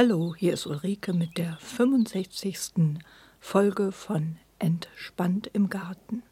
Hallo, 0.00 0.32
hier 0.38 0.52
ist 0.52 0.64
Ulrike 0.64 1.12
mit 1.12 1.38
der 1.38 1.56
65. 1.56 3.00
Folge 3.40 3.90
von 3.90 4.36
Entspannt 4.60 5.50
im 5.52 5.70
Garten. 5.70 6.22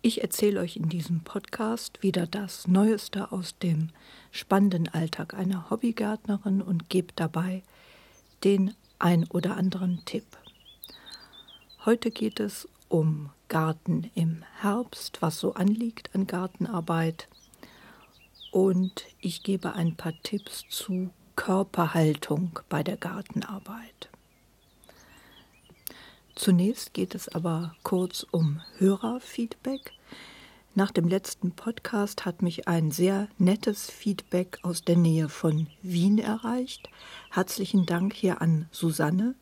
Ich 0.00 0.22
erzähle 0.22 0.58
euch 0.58 0.76
in 0.76 0.88
diesem 0.88 1.20
Podcast 1.20 2.02
wieder 2.02 2.26
das 2.26 2.66
Neueste 2.66 3.30
aus 3.30 3.56
dem 3.58 3.90
spannenden 4.32 4.88
Alltag 4.88 5.34
einer 5.34 5.70
Hobbygärtnerin 5.70 6.62
und 6.62 6.88
gebe 6.88 7.12
dabei 7.14 7.62
den 8.42 8.74
ein 8.98 9.24
oder 9.28 9.56
anderen 9.56 10.02
Tipp. 10.04 10.26
Heute 11.84 12.10
geht 12.10 12.40
es 12.40 12.68
um 12.88 13.30
Garten 13.46 14.10
im 14.16 14.42
Herbst, 14.60 15.22
was 15.22 15.38
so 15.38 15.54
anliegt 15.54 16.12
an 16.12 16.26
Gartenarbeit. 16.26 17.28
Und 18.50 19.04
ich 19.20 19.44
gebe 19.44 19.74
ein 19.74 19.94
paar 19.94 20.14
Tipps 20.24 20.64
zu 20.68 21.10
Körperhaltung 21.44 22.60
bei 22.68 22.84
der 22.84 22.96
Gartenarbeit. 22.96 24.10
Zunächst 26.36 26.94
geht 26.94 27.16
es 27.16 27.28
aber 27.28 27.74
kurz 27.82 28.24
um 28.30 28.60
Hörerfeedback. 28.78 29.90
Nach 30.76 30.92
dem 30.92 31.08
letzten 31.08 31.50
Podcast 31.50 32.24
hat 32.24 32.42
mich 32.42 32.68
ein 32.68 32.92
sehr 32.92 33.26
nettes 33.38 33.90
Feedback 33.90 34.60
aus 34.62 34.84
der 34.84 34.96
Nähe 34.96 35.28
von 35.28 35.66
Wien 35.82 36.20
erreicht. 36.20 36.88
Herzlichen 37.32 37.86
Dank 37.86 38.14
hier 38.14 38.40
an 38.40 38.68
Susanne, 38.70 39.34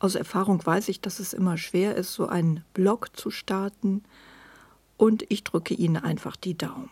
Aus 0.00 0.14
Erfahrung 0.14 0.64
weiß 0.64 0.88
ich, 0.88 1.00
dass 1.00 1.18
es 1.18 1.32
immer 1.32 1.58
schwer 1.58 1.96
ist, 1.96 2.14
so 2.14 2.28
einen 2.28 2.64
Blog 2.74 3.16
zu 3.16 3.30
starten 3.30 4.04
und 4.96 5.24
ich 5.28 5.44
drücke 5.44 5.74
Ihnen 5.74 5.96
einfach 5.96 6.36
die 6.36 6.56
Daumen. 6.56 6.90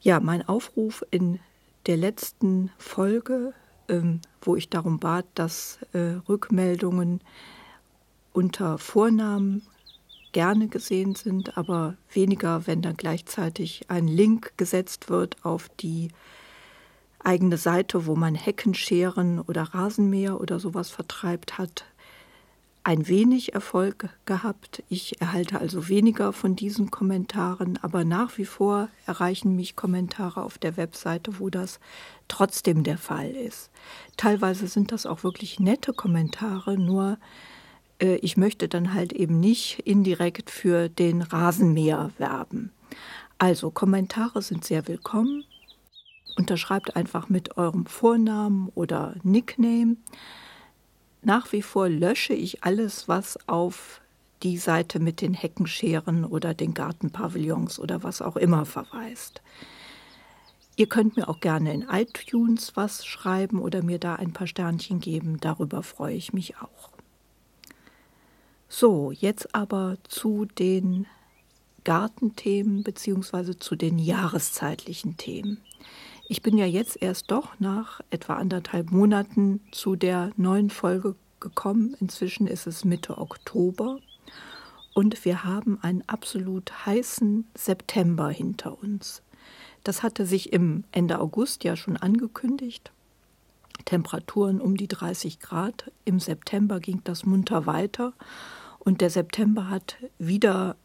Ja, 0.00 0.20
mein 0.20 0.46
Aufruf 0.46 1.04
in 1.10 1.40
der 1.86 1.96
letzten 1.96 2.70
Folge, 2.78 3.52
ähm, 3.88 4.20
wo 4.42 4.54
ich 4.54 4.68
darum 4.68 5.00
bat, 5.00 5.26
dass 5.34 5.80
äh, 5.92 6.20
Rückmeldungen 6.28 7.20
unter 8.32 8.78
Vornamen 8.78 9.62
gerne 10.32 10.68
gesehen 10.68 11.14
sind, 11.14 11.56
aber 11.56 11.96
weniger, 12.12 12.66
wenn 12.66 12.82
dann 12.82 12.96
gleichzeitig 12.96 13.86
ein 13.88 14.06
Link 14.06 14.52
gesetzt 14.56 15.08
wird 15.08 15.44
auf 15.44 15.68
die 15.80 16.10
eigene 17.24 17.56
Seite, 17.56 18.06
wo 18.06 18.16
man 18.16 18.34
Heckenscheren 18.34 19.40
oder 19.40 19.62
Rasenmäher 19.62 20.40
oder 20.40 20.60
sowas 20.60 20.90
vertreibt, 20.90 21.58
hat 21.58 21.84
ein 22.84 23.06
wenig 23.06 23.52
Erfolg 23.52 24.08
gehabt. 24.24 24.82
Ich 24.88 25.20
erhalte 25.20 25.60
also 25.60 25.88
weniger 25.88 26.32
von 26.32 26.56
diesen 26.56 26.90
Kommentaren, 26.90 27.78
aber 27.82 28.04
nach 28.04 28.38
wie 28.38 28.46
vor 28.46 28.88
erreichen 29.04 29.54
mich 29.56 29.76
Kommentare 29.76 30.42
auf 30.42 30.56
der 30.56 30.78
Webseite, 30.78 31.38
wo 31.38 31.50
das 31.50 31.80
trotzdem 32.28 32.84
der 32.84 32.96
Fall 32.96 33.30
ist. 33.30 33.70
Teilweise 34.16 34.68
sind 34.68 34.90
das 34.90 35.04
auch 35.04 35.22
wirklich 35.22 35.60
nette 35.60 35.92
Kommentare, 35.92 36.78
nur 36.78 37.18
äh, 38.00 38.16
ich 38.16 38.38
möchte 38.38 38.68
dann 38.68 38.94
halt 38.94 39.12
eben 39.12 39.38
nicht 39.38 39.80
indirekt 39.80 40.48
für 40.50 40.88
den 40.88 41.20
Rasenmäher 41.20 42.10
werben. 42.16 42.72
Also 43.36 43.70
Kommentare 43.70 44.40
sind 44.40 44.64
sehr 44.64 44.88
willkommen 44.88 45.44
unterschreibt 46.38 46.96
einfach 46.96 47.28
mit 47.28 47.56
eurem 47.56 47.84
Vornamen 47.86 48.70
oder 48.74 49.16
Nickname. 49.22 49.96
Nach 51.22 51.52
wie 51.52 51.62
vor 51.62 51.88
lösche 51.88 52.32
ich 52.32 52.64
alles, 52.64 53.08
was 53.08 53.38
auf 53.48 54.00
die 54.44 54.56
Seite 54.56 55.00
mit 55.00 55.20
den 55.20 55.34
Heckenscheren 55.34 56.24
oder 56.24 56.54
den 56.54 56.74
Gartenpavillons 56.74 57.80
oder 57.80 58.04
was 58.04 58.22
auch 58.22 58.36
immer 58.36 58.64
verweist. 58.64 59.42
Ihr 60.76 60.86
könnt 60.86 61.16
mir 61.16 61.28
auch 61.28 61.40
gerne 61.40 61.74
in 61.74 61.82
iTunes 61.82 62.76
was 62.76 63.04
schreiben 63.04 63.58
oder 63.58 63.82
mir 63.82 63.98
da 63.98 64.14
ein 64.14 64.32
paar 64.32 64.46
Sternchen 64.46 65.00
geben. 65.00 65.38
Darüber 65.40 65.82
freue 65.82 66.14
ich 66.14 66.32
mich 66.32 66.56
auch. 66.58 66.90
So, 68.68 69.10
jetzt 69.10 69.56
aber 69.56 69.96
zu 70.06 70.44
den 70.44 71.06
Gartenthemen 71.82 72.84
bzw. 72.84 73.56
zu 73.56 73.74
den 73.74 73.98
jahreszeitlichen 73.98 75.16
Themen. 75.16 75.58
Ich 76.30 76.42
bin 76.42 76.58
ja 76.58 76.66
jetzt 76.66 77.00
erst 77.00 77.30
doch 77.30 77.58
nach 77.58 78.02
etwa 78.10 78.34
anderthalb 78.34 78.90
Monaten 78.90 79.62
zu 79.72 79.96
der 79.96 80.30
neuen 80.36 80.68
Folge 80.68 81.16
gekommen. 81.40 81.96
Inzwischen 82.00 82.46
ist 82.46 82.66
es 82.66 82.84
Mitte 82.84 83.16
Oktober 83.16 83.98
und 84.92 85.24
wir 85.24 85.44
haben 85.44 85.78
einen 85.80 86.04
absolut 86.06 86.84
heißen 86.84 87.46
September 87.54 88.28
hinter 88.28 88.78
uns. 88.82 89.22
Das 89.84 90.02
hatte 90.02 90.26
sich 90.26 90.52
im 90.52 90.84
Ende 90.92 91.18
August 91.18 91.64
ja 91.64 91.76
schon 91.76 91.96
angekündigt. 91.96 92.92
Temperaturen 93.86 94.60
um 94.60 94.76
die 94.76 94.88
30 94.88 95.40
Grad. 95.40 95.90
Im 96.04 96.20
September 96.20 96.78
ging 96.78 97.00
das 97.04 97.24
munter 97.24 97.64
weiter 97.64 98.12
und 98.80 99.00
der 99.00 99.08
September 99.08 99.70
hat 99.70 99.96
wieder 100.18 100.76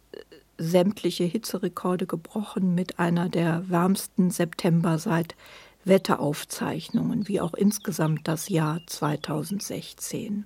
sämtliche 0.57 1.23
Hitzerekorde 1.23 2.05
gebrochen 2.05 2.75
mit 2.75 2.99
einer 2.99 3.29
der 3.29 3.69
wärmsten 3.69 4.31
September 4.31 4.99
seit 4.99 5.35
Wetteraufzeichnungen, 5.85 7.27
wie 7.27 7.41
auch 7.41 7.53
insgesamt 7.53 8.27
das 8.27 8.49
Jahr 8.49 8.81
2016. 8.85 10.45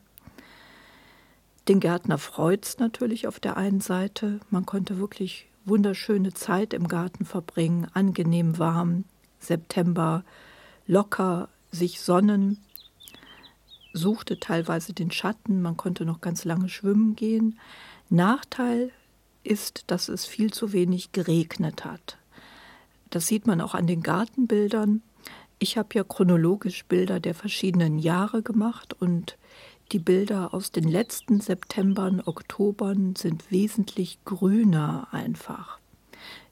Den 1.67 1.79
Gärtner 1.79 2.17
freut 2.17 2.65
es 2.65 2.79
natürlich 2.79 3.27
auf 3.27 3.39
der 3.39 3.57
einen 3.57 3.81
Seite. 3.81 4.39
Man 4.49 4.65
konnte 4.65 4.97
wirklich 4.97 5.47
wunderschöne 5.65 6.33
Zeit 6.33 6.73
im 6.73 6.87
Garten 6.87 7.25
verbringen, 7.25 7.87
angenehm 7.93 8.57
warm, 8.57 9.03
September 9.39 10.23
locker 10.87 11.49
sich 11.71 11.99
sonnen, 11.99 12.63
suchte 13.93 14.39
teilweise 14.39 14.93
den 14.93 15.11
Schatten, 15.11 15.61
man 15.61 15.75
konnte 15.75 16.05
noch 16.05 16.21
ganz 16.21 16.45
lange 16.45 16.69
schwimmen 16.69 17.15
gehen. 17.15 17.59
Nachteil 18.09 18.91
ist, 19.47 19.85
dass 19.87 20.09
es 20.09 20.25
viel 20.25 20.51
zu 20.51 20.73
wenig 20.73 21.11
geregnet 21.11 21.85
hat. 21.85 22.17
Das 23.09 23.27
sieht 23.27 23.47
man 23.47 23.61
auch 23.61 23.73
an 23.73 23.87
den 23.87 24.03
Gartenbildern. 24.03 25.01
Ich 25.59 25.77
habe 25.77 25.89
ja 25.93 26.03
chronologisch 26.03 26.85
Bilder 26.85 27.19
der 27.19 27.33
verschiedenen 27.33 27.97
Jahre 27.97 28.43
gemacht 28.43 28.95
und 28.99 29.37
Die 29.93 29.99
Bilder 29.99 30.53
aus 30.53 30.73
den 30.73 30.83
letzten 30.83 31.39
Septembern, 31.39 32.19
Oktobern 32.19 33.15
sind 33.15 33.49
wesentlich 33.49 34.19
grüner 34.25 35.07
einfach. 35.11 35.79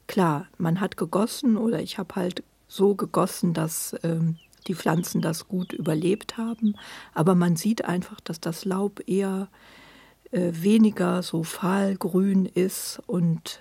Klar, 0.06 0.46
man 0.56 0.80
hat 0.80 0.96
gegossen 0.96 1.58
oder 1.58 1.82
ich 1.82 1.98
habe 1.98 2.14
halt 2.14 2.42
so 2.66 2.94
gegossen, 2.94 3.52
dass 3.52 3.94
ähm, 4.02 4.36
die 4.68 4.74
Pflanzen 4.74 5.20
das 5.20 5.48
gut 5.48 5.74
überlebt 5.74 6.38
haben, 6.38 6.76
aber 7.12 7.34
man 7.34 7.56
sieht 7.56 7.84
einfach, 7.84 8.20
dass 8.20 8.40
das 8.40 8.64
Laub 8.64 9.02
eher 9.06 9.48
äh, 9.52 9.85
weniger 10.32 11.22
so 11.22 11.42
fahlgrün 11.42 12.46
ist 12.46 13.00
und 13.06 13.60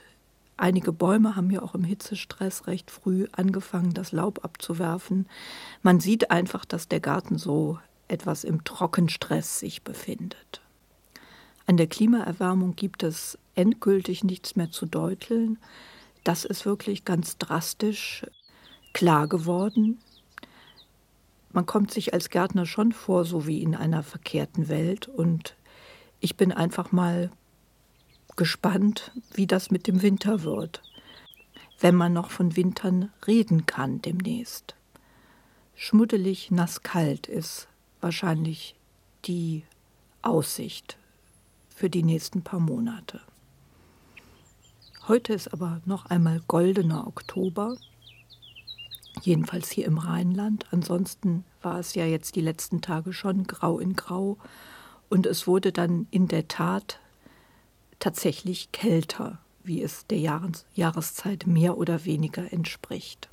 einige 0.58 0.92
Bäume 0.92 1.36
haben 1.36 1.52
ja 1.52 1.62
auch 1.62 1.76
im 1.76 1.84
Hitzestress 1.84 2.68
recht 2.68 2.92
früh 2.92 3.28
angefangen, 3.32 3.94
das 3.94 4.12
Laub 4.12 4.44
abzuwerfen. 4.44 5.28
Man 5.84 6.00
sieht 6.00 6.32
einfach, 6.32 6.66
dass 6.66 6.88
der 6.88 7.00
Garten 7.00 7.38
so 7.38 7.80
etwas 8.08 8.44
im 8.44 8.64
Trockenstress 8.64 9.60
sich 9.60 9.84
befindet. 9.84 10.62
An 11.68 11.78
der 11.78 11.88
Klimaerwärmung 11.88 12.76
gibt 12.76 13.04
es 13.04 13.38
endgültig 13.56 14.24
nichts 14.24 14.56
mehr 14.56 14.70
zu 14.70 14.86
deuteln. 14.86 15.58
Das 16.24 16.46
ist 16.46 16.66
wirklich 16.66 17.06
ganz 17.06 17.38
drastisch 17.38 18.26
klar 18.94 19.28
geworden. 19.28 20.00
Man 21.52 21.66
kommt 21.66 21.92
sich 21.92 22.14
als 22.14 22.30
Gärtner 22.30 22.66
schon 22.66 22.92
vor, 22.92 23.26
so 23.26 23.48
wie 23.48 23.64
in 23.64 23.76
einer 23.76 24.04
verkehrten 24.04 24.68
Welt. 24.68 25.08
Und 25.08 25.56
ich 26.20 26.36
bin 26.36 26.52
einfach 26.52 26.92
mal 26.92 27.32
gespannt, 28.36 29.12
wie 29.34 29.48
das 29.48 29.72
mit 29.72 29.88
dem 29.88 30.02
Winter 30.02 30.44
wird, 30.44 30.82
wenn 31.80 31.96
man 31.96 32.14
noch 32.14 32.32
von 32.32 32.56
Wintern 32.56 33.12
reden 33.28 33.66
kann 33.66 34.02
demnächst. 34.02 34.76
Schmuddelig, 35.76 36.52
nass, 36.52 36.84
kalt 36.84 37.28
ist 37.28 37.68
wahrscheinlich 38.02 38.76
die 39.26 39.64
Aussicht 40.22 40.98
für 41.70 41.90
die 41.90 42.04
nächsten 42.04 42.42
paar 42.42 42.60
Monate. 42.60 43.22
Heute 45.08 45.34
ist 45.34 45.54
aber 45.54 45.82
noch 45.86 46.08
einmal 46.08 46.42
goldener 46.48 47.06
Oktober, 47.06 47.78
jedenfalls 49.22 49.70
hier 49.70 49.86
im 49.86 49.98
Rheinland. 49.98 50.66
Ansonsten 50.72 51.44
war 51.62 51.80
es 51.80 51.94
ja 51.94 52.06
jetzt 52.06 52.36
die 52.36 52.42
letzten 52.42 52.82
Tage 52.82 53.14
schon 53.14 53.46
grau 53.46 53.80
in 53.80 53.96
grau 53.96 54.38
und 55.10 55.26
es 55.26 55.48
wurde 55.48 55.72
dann 55.72 56.08
in 56.12 56.28
der 56.28 56.48
Tat 56.48 57.00
tatsächlich 58.00 58.72
kälter, 58.72 59.40
wie 59.64 59.82
es 59.82 60.06
der 60.08 60.20
Jahres 60.20 60.66
Jahreszeit 60.74 61.48
mehr 61.48 61.78
oder 61.78 62.06
weniger 62.06 62.52
entspricht. 62.52 63.30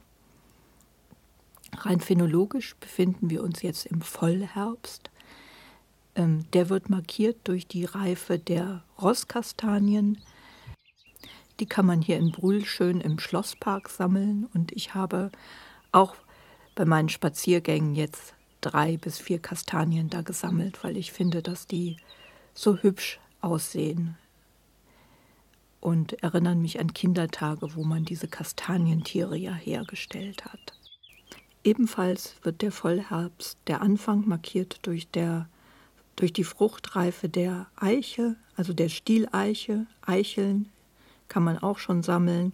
Rein 1.77 2.01
phänologisch 2.01 2.77
befinden 2.77 3.31
wir 3.31 3.43
uns 3.43 3.63
jetzt 3.63 3.87
im 3.87 4.03
Vollherbst. 4.03 5.11
Ähm, 6.15 6.45
der 6.53 6.69
wird 6.69 6.91
markiert 6.91 7.39
durch 7.45 7.67
die 7.67 7.85
Reife 7.85 8.39
der 8.39 8.85
Rosskastanien. 9.01 10.19
Die 11.61 11.67
kann 11.67 11.87
man 11.87 12.03
hier 12.03 12.19
in 12.19 12.33
Brühl 12.33 12.65
schön 12.65 13.01
im 13.01 13.19
Schlosspark 13.19 13.89
sammeln 13.89 14.49
und 14.53 14.73
ich 14.73 14.95
habe 14.95 15.31
auch 15.91 16.15
bei 16.75 16.85
meinen 16.85 17.09
Spaziergängen 17.09 17.95
jetzt 17.95 18.35
drei 18.63 18.97
bis 18.97 19.19
vier 19.19 19.39
Kastanien 19.39 20.09
da 20.09 20.23
gesammelt, 20.23 20.83
weil 20.83 20.97
ich 20.97 21.13
finde, 21.13 21.43
dass 21.43 21.67
die 21.67 21.99
so 22.55 22.79
hübsch 22.79 23.21
aussehen 23.43 24.17
und 25.81 26.23
erinnern 26.23 26.63
mich 26.63 26.81
an 26.81 26.95
Kindertage, 26.95 27.75
wo 27.75 27.85
man 27.85 28.05
diese 28.05 28.29
Kastanientiere 28.29 29.37
ja 29.37 29.53
hergestellt 29.53 30.45
hat. 30.47 30.73
Ebenfalls 31.65 32.37
wird 32.43 32.63
der 32.63 32.73
Vollherbst, 32.73 33.59
der 33.67 33.83
Anfang, 33.83 34.27
markiert 34.27 34.79
durch, 34.83 35.09
der, 35.09 35.49
durch 36.17 36.33
die 36.33 36.45
Fruchtreife 36.45 37.29
der 37.29 37.67
Eiche, 37.77 38.37
also 38.57 38.73
der 38.73 38.89
Stieleiche. 38.89 39.87
Eicheln 40.03 40.69
kann 41.29 41.45
man 41.45 41.59
auch 41.59 41.79
schon 41.79 42.03
sammeln. 42.03 42.53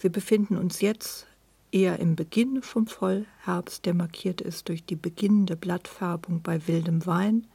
Wir 0.00 0.10
befinden 0.10 0.56
uns 0.56 0.80
jetzt 0.80 1.26
eher 1.72 1.98
im 1.98 2.16
Beginn 2.16 2.62
vom 2.62 2.86
Vollherbst, 2.86 3.84
der 3.84 3.94
markiert 3.94 4.40
ist 4.40 4.68
durch 4.68 4.84
die 4.84 4.96
beginnende 4.96 5.56
Blattfärbung 5.56 6.42
bei 6.42 6.66
wildem 6.66 7.06
Wein, 7.06 7.46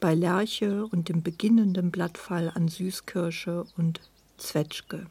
bei 0.00 0.14
Lerche 0.14 0.86
und 0.86 1.08
dem 1.08 1.22
beginnenden 1.22 1.90
Blattfall 1.90 2.50
an 2.54 2.68
Süßkirsche 2.68 3.64
und 3.76 4.00
Zwetschge. 4.38 5.06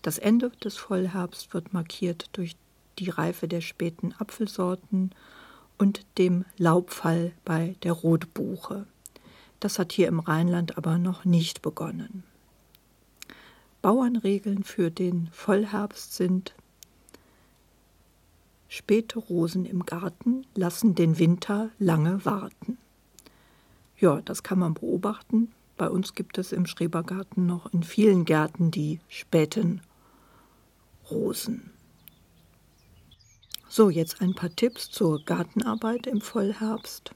Das 0.00 0.18
Ende 0.18 0.50
des 0.64 0.76
Vollherbst 0.76 1.52
wird 1.54 1.72
markiert 1.72 2.30
durch 2.32 2.56
die 2.98 3.10
Reife 3.10 3.48
der 3.48 3.60
späten 3.60 4.14
Apfelsorten 4.18 5.10
und 5.78 6.04
dem 6.18 6.44
Laubfall 6.58 7.32
bei 7.44 7.76
der 7.82 7.92
Rotbuche. 7.92 8.86
Das 9.60 9.78
hat 9.78 9.92
hier 9.92 10.08
im 10.08 10.20
Rheinland 10.20 10.76
aber 10.76 10.98
noch 10.98 11.24
nicht 11.24 11.62
begonnen. 11.62 12.24
Bauernregeln 13.80 14.62
für 14.64 14.90
den 14.90 15.28
Vollherbst 15.32 16.14
sind 16.14 16.54
Späte 18.74 19.18
Rosen 19.18 19.66
im 19.66 19.84
Garten 19.84 20.46
lassen 20.54 20.94
den 20.94 21.18
Winter 21.18 21.68
lange 21.78 22.24
warten. 22.24 22.78
Ja, 23.98 24.22
das 24.22 24.42
kann 24.42 24.58
man 24.58 24.72
beobachten. 24.72 25.52
Bei 25.76 25.90
uns 25.90 26.14
gibt 26.14 26.38
es 26.38 26.52
im 26.52 26.64
Schrebergarten 26.64 27.44
noch 27.44 27.70
in 27.74 27.82
vielen 27.82 28.24
Gärten 28.24 28.70
die 28.70 28.98
späten 29.10 29.82
Rosen. 31.10 31.70
So, 33.68 33.90
jetzt 33.90 34.22
ein 34.22 34.34
paar 34.34 34.56
Tipps 34.56 34.90
zur 34.90 35.22
Gartenarbeit 35.22 36.06
im 36.06 36.22
Vollherbst. 36.22 37.14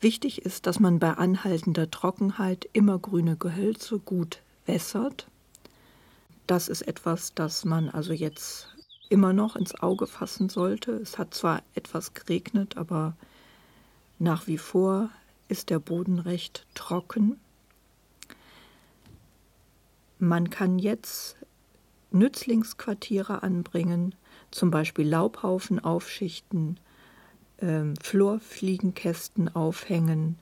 Wichtig 0.00 0.42
ist, 0.42 0.68
dass 0.68 0.78
man 0.78 1.00
bei 1.00 1.14
anhaltender 1.14 1.90
Trockenheit 1.90 2.68
immer 2.72 3.00
grüne 3.00 3.34
Gehölze 3.34 3.98
gut 3.98 4.40
wässert. 4.66 5.26
Das 6.46 6.68
ist 6.68 6.82
etwas, 6.82 7.34
das 7.34 7.64
man 7.64 7.88
also 7.88 8.12
jetzt 8.12 8.71
immer 9.12 9.32
noch 9.34 9.56
ins 9.56 9.74
Auge 9.80 10.06
fassen 10.06 10.48
sollte. 10.48 10.92
Es 10.92 11.18
hat 11.18 11.34
zwar 11.34 11.62
etwas 11.74 12.14
geregnet, 12.14 12.78
aber 12.78 13.14
nach 14.18 14.46
wie 14.46 14.58
vor 14.58 15.10
ist 15.48 15.68
der 15.68 15.78
Boden 15.78 16.18
recht 16.18 16.66
trocken. 16.74 17.38
Man 20.18 20.48
kann 20.48 20.78
jetzt 20.78 21.36
Nützlingsquartiere 22.10 23.42
anbringen, 23.42 24.14
zum 24.50 24.70
Beispiel 24.70 25.06
Laubhaufen 25.06 25.78
aufschichten, 25.78 26.78
ähm, 27.58 27.94
Florfliegenkästen 28.00 29.54
aufhängen, 29.54 30.38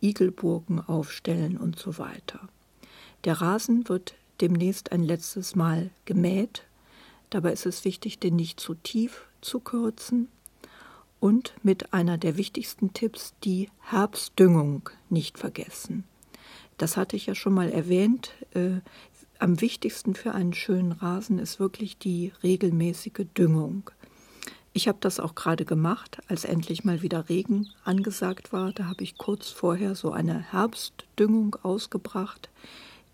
Igelburgen 0.00 0.80
aufstellen 0.80 1.58
und 1.58 1.78
so 1.78 1.98
weiter. 1.98 2.40
Der 3.24 3.40
Rasen 3.40 3.88
wird 3.88 4.14
demnächst 4.40 4.90
ein 4.90 5.02
letztes 5.02 5.54
Mal 5.54 5.90
gemäht. 6.04 6.64
Dabei 7.30 7.52
ist 7.52 7.66
es 7.66 7.84
wichtig, 7.84 8.18
den 8.18 8.36
nicht 8.36 8.60
zu 8.60 8.74
tief 8.74 9.26
zu 9.40 9.60
kürzen. 9.60 10.28
Und 11.20 11.54
mit 11.62 11.94
einer 11.94 12.18
der 12.18 12.36
wichtigsten 12.36 12.92
Tipps, 12.92 13.34
die 13.44 13.70
Herbstdüngung 13.80 14.90
nicht 15.08 15.38
vergessen. 15.38 16.04
Das 16.76 16.96
hatte 16.96 17.16
ich 17.16 17.26
ja 17.26 17.34
schon 17.34 17.54
mal 17.54 17.70
erwähnt. 17.70 18.32
Äh, 18.52 18.80
am 19.38 19.60
wichtigsten 19.60 20.14
für 20.14 20.32
einen 20.32 20.52
schönen 20.52 20.92
Rasen 20.92 21.38
ist 21.38 21.58
wirklich 21.58 21.98
die 21.98 22.32
regelmäßige 22.42 23.26
Düngung. 23.36 23.90
Ich 24.76 24.88
habe 24.88 24.98
das 25.00 25.20
auch 25.20 25.36
gerade 25.36 25.64
gemacht, 25.64 26.18
als 26.28 26.44
endlich 26.44 26.84
mal 26.84 27.00
wieder 27.00 27.28
Regen 27.28 27.70
angesagt 27.84 28.52
war. 28.52 28.72
Da 28.72 28.86
habe 28.86 29.04
ich 29.04 29.16
kurz 29.16 29.48
vorher 29.48 29.94
so 29.94 30.10
eine 30.10 30.40
Herbstdüngung 30.52 31.56
ausgebracht. 31.62 32.50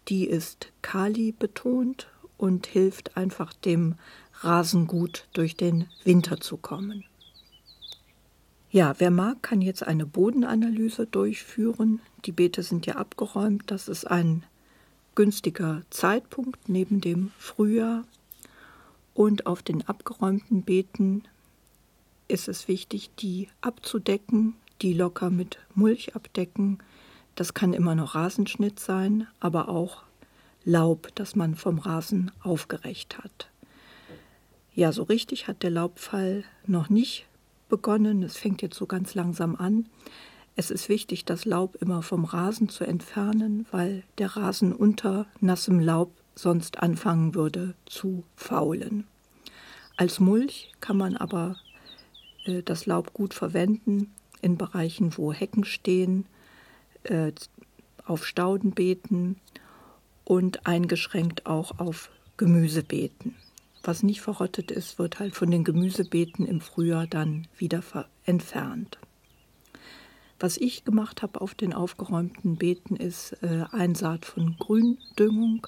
Die 0.08 0.26
ist 0.26 0.72
Kali 0.80 1.32
betont 1.32 2.08
und 2.40 2.66
hilft 2.66 3.18
einfach 3.18 3.52
dem 3.52 3.96
Rasen 4.40 4.86
gut 4.86 5.26
durch 5.34 5.56
den 5.56 5.86
Winter 6.04 6.40
zu 6.40 6.56
kommen. 6.56 7.04
Ja, 8.70 8.94
wer 8.98 9.10
mag, 9.10 9.42
kann 9.42 9.60
jetzt 9.60 9.86
eine 9.86 10.06
Bodenanalyse 10.06 11.06
durchführen. 11.06 12.00
Die 12.24 12.32
Beete 12.32 12.62
sind 12.62 12.86
ja 12.86 12.96
abgeräumt. 12.96 13.64
Das 13.66 13.88
ist 13.88 14.06
ein 14.10 14.44
günstiger 15.14 15.82
Zeitpunkt 15.90 16.68
neben 16.68 17.02
dem 17.02 17.30
Frühjahr. 17.36 18.04
Und 19.12 19.44
auf 19.46 19.62
den 19.62 19.86
abgeräumten 19.86 20.62
Beeten 20.62 21.24
ist 22.26 22.48
es 22.48 22.68
wichtig, 22.68 23.10
die 23.18 23.48
abzudecken, 23.60 24.54
die 24.80 24.94
locker 24.94 25.28
mit 25.28 25.58
Mulch 25.74 26.14
abdecken. 26.14 26.78
Das 27.34 27.52
kann 27.52 27.74
immer 27.74 27.94
noch 27.94 28.14
Rasenschnitt 28.14 28.80
sein, 28.80 29.26
aber 29.40 29.68
auch 29.68 30.04
Laub, 30.64 31.08
das 31.14 31.36
man 31.36 31.54
vom 31.54 31.78
Rasen 31.78 32.30
aufgerecht 32.42 33.18
hat. 33.18 33.50
Ja, 34.74 34.92
so 34.92 35.02
richtig 35.02 35.48
hat 35.48 35.62
der 35.62 35.70
Laubfall 35.70 36.44
noch 36.66 36.90
nicht 36.90 37.26
begonnen. 37.68 38.22
Es 38.22 38.36
fängt 38.36 38.62
jetzt 38.62 38.76
so 38.76 38.86
ganz 38.86 39.14
langsam 39.14 39.56
an. 39.56 39.88
Es 40.56 40.70
ist 40.70 40.88
wichtig, 40.88 41.24
das 41.24 41.44
Laub 41.44 41.76
immer 41.80 42.02
vom 42.02 42.24
Rasen 42.24 42.68
zu 42.68 42.84
entfernen, 42.84 43.66
weil 43.70 44.02
der 44.18 44.36
Rasen 44.36 44.72
unter 44.74 45.26
nassem 45.40 45.80
Laub 45.80 46.12
sonst 46.34 46.82
anfangen 46.82 47.34
würde 47.34 47.74
zu 47.86 48.24
faulen. 48.36 49.06
Als 49.96 50.20
Mulch 50.20 50.72
kann 50.80 50.96
man 50.96 51.16
aber 51.16 51.56
äh, 52.44 52.62
das 52.62 52.86
Laub 52.86 53.12
gut 53.12 53.34
verwenden. 53.34 54.12
in 54.42 54.56
Bereichen, 54.56 55.16
wo 55.18 55.34
Hecken 55.34 55.64
stehen, 55.64 56.24
äh, 57.02 57.32
auf 58.06 58.26
Staudenbeeten 58.26 59.36
und 60.30 60.64
eingeschränkt 60.64 61.46
auch 61.46 61.80
auf 61.80 62.08
Gemüsebeeten. 62.36 63.34
Was 63.82 64.04
nicht 64.04 64.20
verrottet 64.20 64.70
ist, 64.70 64.96
wird 64.96 65.18
halt 65.18 65.34
von 65.34 65.50
den 65.50 65.64
Gemüsebeeten 65.64 66.46
im 66.46 66.60
Frühjahr 66.60 67.08
dann 67.08 67.48
wieder 67.58 67.82
entfernt. 68.24 68.98
Was 70.38 70.56
ich 70.56 70.84
gemacht 70.84 71.22
habe 71.22 71.40
auf 71.40 71.56
den 71.56 71.72
aufgeräumten 71.72 72.54
Beeten 72.54 72.94
ist 72.94 73.42
äh, 73.42 73.64
Einsaat 73.72 74.24
von 74.24 74.54
Gründüngung. 74.56 75.66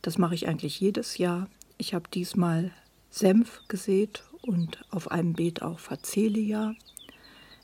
Das 0.00 0.16
mache 0.16 0.34
ich 0.34 0.48
eigentlich 0.48 0.80
jedes 0.80 1.18
Jahr. 1.18 1.46
Ich 1.76 1.92
habe 1.92 2.08
diesmal 2.08 2.70
Senf 3.10 3.60
gesät 3.68 4.24
und 4.40 4.86
auf 4.88 5.10
einem 5.10 5.34
Beet 5.34 5.60
auch 5.60 5.80
Facelia. 5.80 6.74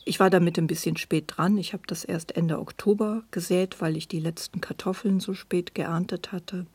Ich 0.05 0.19
war 0.19 0.31
damit 0.31 0.59
ein 0.59 0.67
bisschen 0.67 0.97
spät 0.97 1.25
dran. 1.29 1.57
Ich 1.59 1.73
habe 1.73 1.85
das 1.87 2.05
erst 2.05 2.37
Ende 2.37 2.59
Oktober 2.59 3.23
gesät, 3.31 3.81
weil 3.81 3.97
ich 3.97 4.09
die 4.09 4.21
letzten 4.21 4.61
Kartoffeln 4.61 5.21
so 5.21 5.33
spät 5.33 5.75
geerntet 5.75 6.33
hatte. 6.33 6.67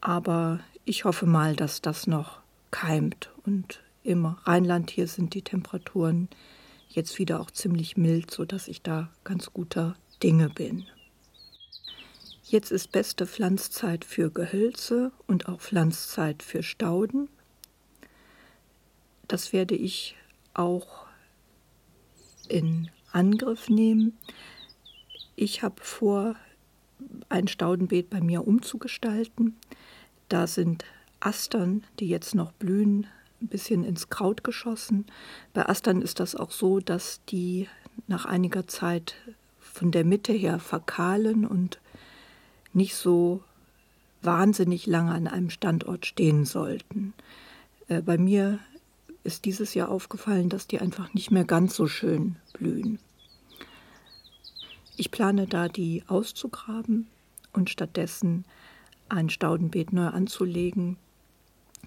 Aber 0.00 0.60
ich 0.84 1.04
hoffe 1.04 1.26
mal, 1.26 1.56
dass 1.56 1.82
das 1.82 2.06
noch 2.06 2.40
keimt. 2.70 3.30
Und 3.44 3.82
im 4.02 4.24
Rheinland 4.24 4.90
hier 4.90 5.08
sind 5.08 5.34
die 5.34 5.42
Temperaturen 5.42 6.28
jetzt 6.88 7.18
wieder 7.18 7.40
auch 7.40 7.50
ziemlich 7.50 7.96
mild, 7.96 8.30
sodass 8.30 8.68
ich 8.68 8.80
da 8.80 9.10
ganz 9.24 9.52
guter 9.52 9.94
Dinge 10.22 10.48
bin. 10.48 10.86
Jetzt 12.44 12.70
ist 12.70 12.92
beste 12.92 13.26
Pflanzzeit 13.26 14.04
für 14.04 14.30
Gehölze 14.30 15.10
und 15.26 15.48
auch 15.48 15.60
Pflanzzeit 15.60 16.42
für 16.42 16.62
Stauden. 16.62 17.28
Das 19.26 19.52
werde 19.52 19.74
ich 19.74 20.14
auch 20.54 21.05
in 22.46 22.90
Angriff 23.12 23.68
nehmen. 23.68 24.16
Ich 25.34 25.62
habe 25.62 25.76
vor, 25.80 26.36
ein 27.28 27.48
Staudenbeet 27.48 28.10
bei 28.10 28.20
mir 28.20 28.46
umzugestalten. 28.46 29.56
Da 30.28 30.46
sind 30.46 30.84
Astern, 31.20 31.84
die 32.00 32.08
jetzt 32.08 32.34
noch 32.34 32.52
blühen, 32.52 33.06
ein 33.40 33.48
bisschen 33.48 33.84
ins 33.84 34.08
Kraut 34.08 34.44
geschossen. 34.44 35.06
Bei 35.52 35.68
Astern 35.68 36.00
ist 36.00 36.20
das 36.20 36.34
auch 36.34 36.50
so, 36.50 36.80
dass 36.80 37.20
die 37.26 37.68
nach 38.06 38.24
einiger 38.24 38.66
Zeit 38.66 39.14
von 39.58 39.90
der 39.90 40.04
Mitte 40.04 40.32
her 40.32 40.58
verkahlen 40.58 41.44
und 41.44 41.80
nicht 42.72 42.94
so 42.94 43.42
wahnsinnig 44.22 44.86
lange 44.86 45.12
an 45.12 45.26
einem 45.26 45.50
Standort 45.50 46.06
stehen 46.06 46.44
sollten. 46.44 47.14
Äh, 47.88 48.02
bei 48.02 48.18
mir 48.18 48.58
ist 49.26 49.44
dieses 49.44 49.74
Jahr 49.74 49.90
aufgefallen, 49.90 50.48
dass 50.48 50.66
die 50.66 50.80
einfach 50.80 51.12
nicht 51.12 51.30
mehr 51.30 51.44
ganz 51.44 51.76
so 51.76 51.86
schön 51.86 52.36
blühen. 52.54 52.98
Ich 54.96 55.10
plane 55.10 55.46
da, 55.46 55.68
die 55.68 56.04
auszugraben 56.06 57.08
und 57.52 57.68
stattdessen 57.68 58.44
ein 59.08 59.28
Staudenbeet 59.28 59.92
neu 59.92 60.06
anzulegen, 60.06 60.96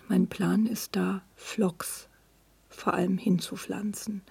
mein 0.07 0.27
Plan 0.27 0.65
ist 0.65 0.95
da, 0.95 1.21
Phlox 1.35 2.07
vor 2.67 2.93
allem 2.93 3.17
hinzupflanzen. 3.17 4.21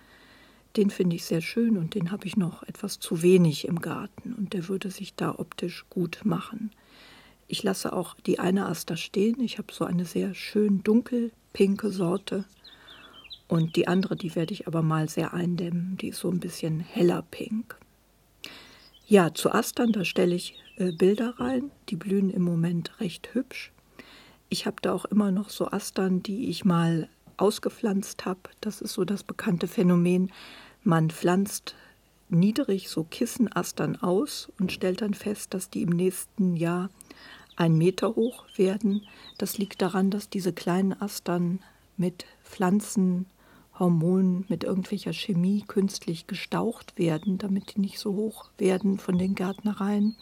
Den 0.77 0.91
finde 0.91 1.17
ich 1.17 1.25
sehr 1.25 1.41
schön 1.41 1.77
und 1.77 1.95
den 1.95 2.11
habe 2.11 2.27
ich 2.27 2.37
noch 2.37 2.63
etwas 2.65 2.99
zu 2.99 3.23
wenig 3.23 3.67
im 3.67 3.81
Garten 3.81 4.33
und 4.33 4.55
der 4.55 4.69
würde 4.69 4.91
sich 4.91 5.15
da 5.15 5.35
optisch 5.37 5.87
gut 5.89 6.21
machen. 6.25 6.73
Ich 7.47 7.63
lasse 7.63 7.93
auch 7.93 8.15
die 8.27 8.39
eine 8.39 8.67
Aster 8.67 8.97
stehen. 8.97 9.41
Ich 9.41 9.59
habe 9.59 9.73
so 9.73 9.85
eine 9.85 10.05
sehr 10.05 10.35
schön 10.35 10.83
dunkelpinke 10.83 11.91
Sorte 11.91 12.45
und 13.49 13.77
die 13.77 13.89
andere, 13.89 14.15
die 14.15 14.35
werde 14.37 14.53
ich 14.53 14.67
aber 14.67 14.83
mal 14.83 15.09
sehr 15.09 15.33
eindämmen. 15.33 15.97
Die 15.97 16.09
ist 16.09 16.21
so 16.21 16.31
ein 16.31 16.39
bisschen 16.39 16.81
heller 16.81 17.23
pink. 17.31 17.79
Ja, 19.07 19.33
zu 19.33 19.51
Astern, 19.51 19.93
da 19.93 20.05
stelle 20.05 20.35
ich 20.35 20.55
äh, 20.77 20.93
Bilder 20.93 21.41
rein. 21.41 21.71
Die 21.89 21.97
blühen 21.97 22.29
im 22.29 22.43
Moment 22.43 23.01
recht 23.01 23.31
hübsch. 23.33 23.73
Ich 24.51 24.67
habe 24.67 24.77
da 24.83 24.93
auch 24.93 25.07
immer 25.07 25.31
noch 25.31 25.49
so 25.49 25.71
Astern, 25.71 26.23
die 26.23 26.51
ich 26.51 26.67
mal 26.67 27.09
ausgepflanzt 27.39 28.27
habe. 28.27 28.41
Das 28.61 28.83
ist 28.83 28.93
so 28.93 29.07
das 29.07 29.23
bekannte 29.23 29.67
Phänomen. 29.67 30.31
Man 30.85 31.09
pflanzt 31.09 31.75
niedrig 32.29 32.91
so 32.91 33.05
Kissenastern 33.05 33.97
aus 33.97 34.53
und 34.61 34.73
stellt 34.73 35.01
dann 35.01 35.15
fest, 35.15 35.55
dass 35.55 35.71
die 35.71 35.83
im 35.83 35.91
nächsten 35.91 36.57
Jahr 36.57 36.91
ein 37.57 37.79
Meter 37.79 38.15
hoch 38.15 38.45
werden. 38.57 39.07
Das 39.39 39.57
liegt 39.57 39.81
daran, 39.81 40.11
dass 40.11 40.29
diese 40.29 40.53
kleinen 40.53 40.93
Astern 41.01 41.61
mit 41.97 42.27
Pflanzenhormonen, 43.79 44.45
mit 44.49 44.65
irgendwelcher 44.65 45.13
Chemie 45.13 45.65
künstlich 45.67 46.27
gestaucht 46.27 46.99
werden, 46.99 47.39
damit 47.39 47.75
die 47.75 47.81
nicht 47.81 47.99
so 47.99 48.13
hoch 48.13 48.51
werden 48.59 48.99
von 48.99 49.19
den 49.19 49.35
Gärtnereien. 49.35 50.17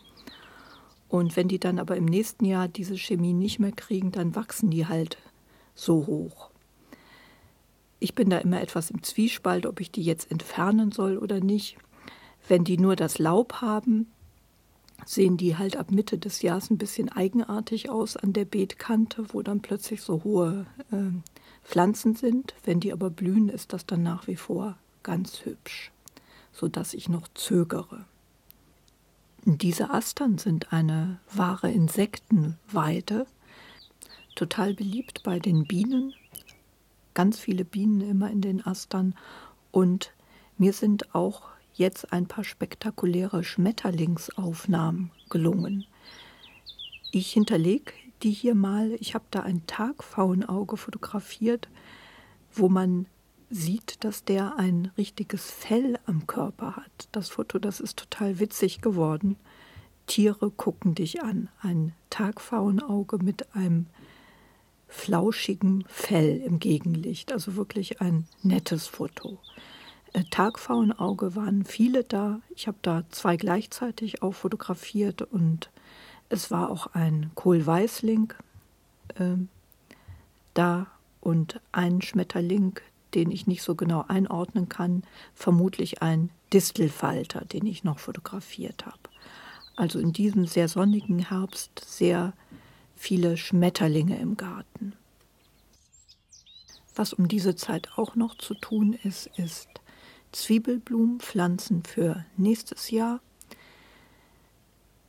Und 1.09 1.37
wenn 1.37 1.49
die 1.49 1.59
dann 1.59 1.79
aber 1.79 1.97
im 1.97 2.05
nächsten 2.05 2.45
Jahr 2.45 2.69
diese 2.69 2.99
Chemie 2.99 3.33
nicht 3.33 3.59
mehr 3.59 3.73
kriegen, 3.73 4.13
dann 4.13 4.35
wachsen 4.35 4.71
die 4.71 4.87
halt 4.87 5.19
so 5.75 6.07
hoch. 6.07 6.51
Ich 7.99 8.15
bin 8.15 8.29
da 8.29 8.39
immer 8.39 8.61
etwas 8.61 8.91
im 8.91 9.03
Zwiespalt, 9.03 9.65
ob 9.67 9.81
ich 9.81 9.91
die 9.91 10.03
jetzt 10.03 10.31
entfernen 10.31 10.93
soll 10.93 11.17
oder 11.17 11.41
nicht. 11.41 11.79
Wenn 12.49 12.65
die 12.65 12.77
nur 12.77 12.95
das 12.95 13.19
Laub 13.19 13.55
haben, 13.55 14.13
sehen 15.05 15.37
die 15.37 15.57
halt 15.57 15.77
ab 15.77 15.91
Mitte 15.91 16.19
des 16.19 16.43
Jahres 16.43 16.71
ein 16.71 16.79
bisschen 16.79 17.11
eigenartig 17.11 17.91
aus 17.91 18.17
an 18.17 18.33
der 18.33 18.45
Beetkante, 18.45 19.27
wo 19.33 19.43
dann 19.43 19.61
plötzlich 19.61 20.03
so 20.03 20.25
hohe 20.25 20.67
äh, 20.91 20.97
Pflanzen 21.63 22.15
sind. 22.15 22.55
Wenn 22.65 22.81
die 22.81 22.93
aber 22.93 23.11
blühen, 23.11 23.49
ist 23.49 23.73
das 23.73 23.87
dann 23.87 24.03
nach 24.03 24.27
wie 24.27 24.37
vor 24.37 24.77
ganz 25.03 25.45
hübsch, 25.45 25.93
sodass 26.53 26.95
ich 26.95 27.09
noch 27.09 27.29
zögere. 27.35 28.05
Diese 29.45 29.91
Astern 29.91 30.39
sind 30.39 30.73
eine 30.73 31.21
wahre 31.33 31.71
Insektenweide, 31.71 33.27
total 34.35 34.75
beliebt 34.75 35.23
bei 35.23 35.39
den 35.39 35.67
Bienen. 35.67 36.15
Ganz 37.15 37.39
viele 37.39 37.65
Bienen 37.65 38.01
immer 38.01 38.29
in 38.29 38.41
den 38.41 38.67
Astern. 38.67 39.15
Und 39.71 40.13
mir 40.59 40.73
sind 40.73 41.15
auch 41.15 41.43
jetzt 41.77 42.13
ein 42.13 42.27
paar 42.27 42.45
spektakuläre 42.45 43.45
Schmetterlingsaufnahmen 43.45 45.11
gelungen. 45.31 45.85
Ich 47.13 47.33
hinterlege 47.33 47.93
die 48.23 48.31
hier 48.31 48.55
mal. 48.55 48.93
Ich 49.01 49.15
habe 49.15 49.25
da 49.31 49.41
ein 49.41 49.67
Tagpfauenauge 49.67 50.77
fotografiert, 50.77 51.69
wo 52.53 52.69
man 52.69 53.07
sieht, 53.51 54.03
dass 54.05 54.25
der 54.25 54.57
ein 54.57 54.91
richtiges 54.99 55.51
Fell 55.51 55.99
am 56.07 56.27
Körper 56.27 56.77
hat. 56.77 57.09
Das 57.13 57.29
Foto, 57.29 57.59
das 57.59 57.81
ist 57.81 57.99
total 57.99 58.39
witzig 58.39 58.81
geworden. 58.81 59.37
Tiere 60.07 60.51
gucken 60.51 60.95
dich 60.95 61.23
an. 61.23 61.49
Ein 61.61 61.93
Tagpfauenauge 62.11 63.19
mit 63.19 63.55
einem 63.55 63.87
flauschigen 64.89 65.85
Fell 65.89 66.39
im 66.39 66.59
Gegenlicht. 66.59 67.33
Also 67.33 67.57
wirklich 67.57 68.01
ein 68.01 68.27
nettes 68.43 68.87
Foto. 68.87 69.39
Äh, 70.17 70.25
Tagpfauenauge 70.31 71.37
waren 71.37 71.65
viele 71.67 72.03
da. 72.03 72.41
Ich 72.55 72.67
habe 72.67 72.79
da 72.81 73.05
zwei 73.11 73.37
gleichzeitig 73.37 74.23
auch 74.23 74.33
fotografiert 74.33 75.21
und 75.21 75.71
es 76.31 76.51
war 76.51 76.71
auch 76.71 76.89
ein 76.95 77.31
Kohlweißling 77.35 78.33
äh, 79.17 79.37
da 80.55 80.87
und 81.21 81.61
ein 81.71 82.01
Schmetterling, 82.01 82.81
den 83.15 83.31
ich 83.31 83.47
nicht 83.47 83.63
so 83.63 83.75
genau 83.75 84.07
einordnen 84.09 84.71
kann, 84.71 85.03
vermutlich 85.35 86.01
ein 86.01 86.31
Distelfalter, 86.51 87.45
den 87.45 87.67
ich 87.67 87.85
noch 87.85 87.99
fotografiert 87.99 88.87
habe. 88.87 88.99
Also 89.77 89.99
in 89.99 90.15
diesem 90.15 90.47
sehr 90.47 90.69
sonnigen 90.69 91.19
Herbst 91.19 91.85
sehr 91.85 92.33
viele 92.97 93.37
Schmetterlinge 93.37 94.19
im 94.19 94.39
Garten. 94.39 94.95
Was 96.95 97.13
um 97.13 97.29
diese 97.29 97.55
Zeit 97.55 97.91
auch 97.97 98.15
noch 98.15 98.39
zu 98.39 98.55
tun 98.55 98.95
ist, 99.03 99.27
ist 99.37 99.69
Zwiebelblumenpflanzen 100.37 101.83
für 101.85 102.27
nächstes 102.37 102.91
Jahr. 102.91 103.21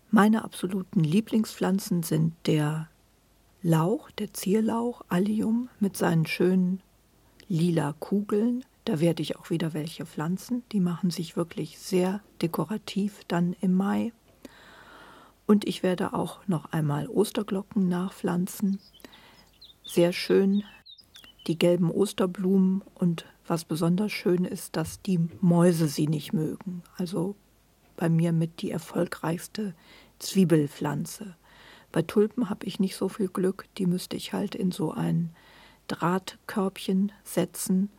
Meine 0.09 0.45
absoluten 0.45 1.03
Lieblingspflanzen 1.03 2.01
sind 2.01 2.33
der 2.45 2.87
Lauch, 3.61 4.09
der 4.11 4.33
Zierlauch, 4.33 5.01
Allium 5.09 5.67
mit 5.81 5.97
seinen 5.97 6.25
schönen 6.25 6.81
lila 7.49 7.93
Kugeln. 7.99 8.63
Da 8.85 9.01
werde 9.01 9.21
ich 9.21 9.35
auch 9.35 9.49
wieder 9.49 9.73
welche 9.73 10.05
pflanzen. 10.05 10.63
Die 10.71 10.79
machen 10.79 11.11
sich 11.11 11.35
wirklich 11.35 11.77
sehr 11.77 12.21
dekorativ 12.41 13.19
dann 13.27 13.53
im 13.59 13.73
Mai. 13.73 14.13
Und 15.45 15.67
ich 15.67 15.83
werde 15.83 16.13
auch 16.13 16.39
noch 16.47 16.71
einmal 16.71 17.09
Osterglocken 17.09 17.89
nachpflanzen. 17.89 18.79
Sehr 19.83 20.13
schön 20.13 20.63
die 21.47 21.57
gelben 21.57 21.91
Osterblumen 21.91 22.81
und 22.95 23.25
was 23.47 23.65
besonders 23.65 24.11
schön 24.11 24.45
ist, 24.45 24.75
dass 24.75 25.01
die 25.01 25.19
Mäuse 25.41 25.87
sie 25.87 26.07
nicht 26.07 26.33
mögen. 26.33 26.83
Also 26.97 27.35
bei 27.95 28.09
mir 28.09 28.31
mit 28.31 28.61
die 28.61 28.71
erfolgreichste 28.71 29.73
Zwiebelpflanze. 30.19 31.35
Bei 31.91 32.01
Tulpen 32.01 32.49
habe 32.49 32.65
ich 32.65 32.79
nicht 32.79 32.95
so 32.95 33.09
viel 33.09 33.27
Glück, 33.27 33.65
die 33.77 33.85
müsste 33.85 34.17
ich 34.17 34.33
halt 34.33 34.55
in 34.55 34.71
so 34.71 34.91
ein 34.91 35.31
Drahtkörbchen 35.87 37.11
setzen. 37.23 37.89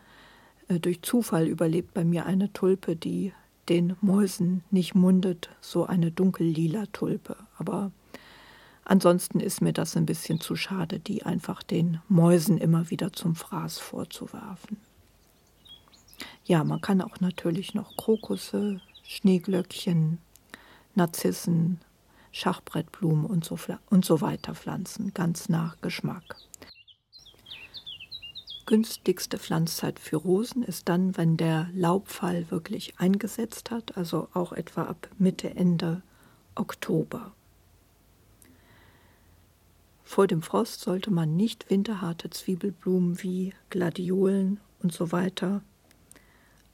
Äh, 0.68 0.78
durch 0.78 1.02
Zufall 1.02 1.46
überlebt 1.46 1.94
bei 1.94 2.04
mir 2.04 2.26
eine 2.26 2.52
Tulpe, 2.52 2.96
die 2.96 3.32
den 3.68 3.96
Mäusen 4.00 4.62
nicht 4.70 4.94
mundet, 4.94 5.50
so 5.60 5.84
eine 5.86 6.10
dunkellila 6.10 6.86
Tulpe. 6.92 7.36
Aber 7.58 7.90
ansonsten 8.84 9.40
ist 9.40 9.60
mir 9.60 9.72
das 9.72 9.96
ein 9.96 10.06
bisschen 10.06 10.40
zu 10.40 10.56
schade, 10.56 11.00
die 11.00 11.24
einfach 11.24 11.62
den 11.62 12.00
Mäusen 12.08 12.58
immer 12.58 12.90
wieder 12.90 13.12
zum 13.12 13.34
Fraß 13.34 13.78
vorzuwerfen. 13.78 14.87
Ja, 16.48 16.64
man 16.64 16.80
kann 16.80 17.02
auch 17.02 17.20
natürlich 17.20 17.74
noch 17.74 17.94
Krokusse, 17.98 18.80
Schneeglöckchen, 19.02 20.16
Narzissen, 20.94 21.78
Schachbrettblumen 22.32 23.26
und 23.26 23.44
so, 23.44 23.58
und 23.90 24.06
so 24.06 24.22
weiter 24.22 24.54
pflanzen, 24.54 25.12
ganz 25.12 25.50
nach 25.50 25.78
Geschmack. 25.82 26.36
Günstigste 28.64 29.38
Pflanzzeit 29.38 29.98
für 29.98 30.16
Rosen 30.16 30.62
ist 30.62 30.88
dann, 30.88 31.18
wenn 31.18 31.36
der 31.36 31.68
Laubfall 31.74 32.50
wirklich 32.50 32.98
eingesetzt 32.98 33.70
hat, 33.70 33.98
also 33.98 34.28
auch 34.32 34.52
etwa 34.52 34.84
ab 34.84 35.06
Mitte, 35.18 35.50
Ende 35.50 36.00
Oktober. 36.54 37.32
Vor 40.02 40.26
dem 40.26 40.40
Frost 40.40 40.80
sollte 40.80 41.10
man 41.10 41.36
nicht 41.36 41.68
winterharte 41.68 42.30
Zwiebelblumen 42.30 43.22
wie 43.22 43.52
Gladiolen 43.68 44.60
und 44.82 44.94
so 44.94 45.12
weiter 45.12 45.60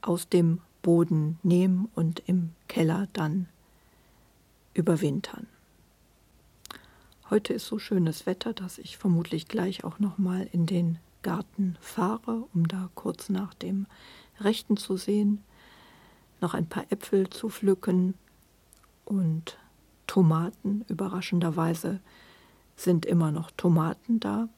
aus 0.04 0.28
dem 0.28 0.60
Boden 0.82 1.38
nehmen 1.42 1.88
und 1.94 2.22
im 2.26 2.50
Keller 2.68 3.08
dann 3.12 3.48
überwintern. 4.74 5.46
Heute 7.30 7.54
ist 7.54 7.66
so 7.66 7.78
schönes 7.78 8.26
Wetter, 8.26 8.52
dass 8.52 8.78
ich 8.78 8.98
vermutlich 8.98 9.48
gleich 9.48 9.82
auch 9.82 9.98
noch 9.98 10.18
mal 10.18 10.46
in 10.52 10.66
den 10.66 10.98
Garten 11.22 11.76
fahre, 11.80 12.44
um 12.52 12.68
da 12.68 12.90
kurz 12.94 13.30
nach 13.30 13.54
dem 13.54 13.86
Rechten 14.40 14.76
zu 14.76 14.96
sehen, 14.96 15.42
noch 16.40 16.52
ein 16.52 16.68
paar 16.68 16.84
Äpfel 16.90 17.30
zu 17.30 17.48
pflücken 17.48 18.14
und 19.06 19.58
Tomaten. 20.06 20.84
Überraschenderweise 20.88 22.00
sind 22.76 23.06
immer 23.06 23.30
noch 23.30 23.50
Tomaten 23.52 24.20
da. 24.20 24.48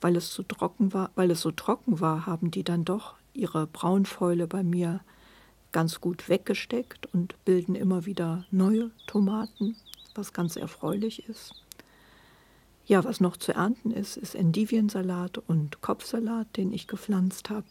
Weil 0.00 0.16
es 0.16 0.34
so 0.34 0.42
trocken 0.42 0.92
war, 0.92 1.10
weil 1.14 1.30
es 1.30 1.40
so 1.40 1.50
trocken 1.52 2.00
war, 2.00 2.26
haben 2.26 2.50
die 2.50 2.64
dann 2.64 2.84
doch 2.84 3.14
ihre 3.34 3.66
Braunfäule 3.66 4.46
bei 4.46 4.62
mir 4.62 5.00
ganz 5.72 6.00
gut 6.00 6.28
weggesteckt 6.28 7.12
und 7.12 7.34
bilden 7.44 7.74
immer 7.74 8.06
wieder 8.06 8.46
neue 8.50 8.90
Tomaten, 9.06 9.76
was 10.14 10.32
ganz 10.32 10.56
erfreulich 10.56 11.28
ist. 11.28 11.54
Ja, 12.86 13.02
was 13.02 13.20
noch 13.20 13.36
zu 13.36 13.52
ernten 13.52 13.90
ist, 13.90 14.16
ist 14.16 14.34
Endiviensalat 14.34 15.38
und 15.38 15.80
Kopfsalat, 15.80 16.56
den 16.56 16.72
ich 16.72 16.86
gepflanzt 16.86 17.50
habe. 17.50 17.66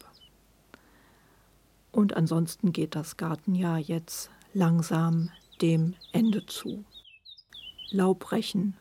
Und 1.92 2.16
ansonsten 2.16 2.72
geht 2.72 2.96
das 2.96 3.16
Gartenjahr 3.16 3.78
jetzt 3.78 4.28
langsam 4.52 5.30
dem 5.62 5.94
Ende 6.12 6.44
zu. 6.46 6.84
Laubbrechen 7.90 8.76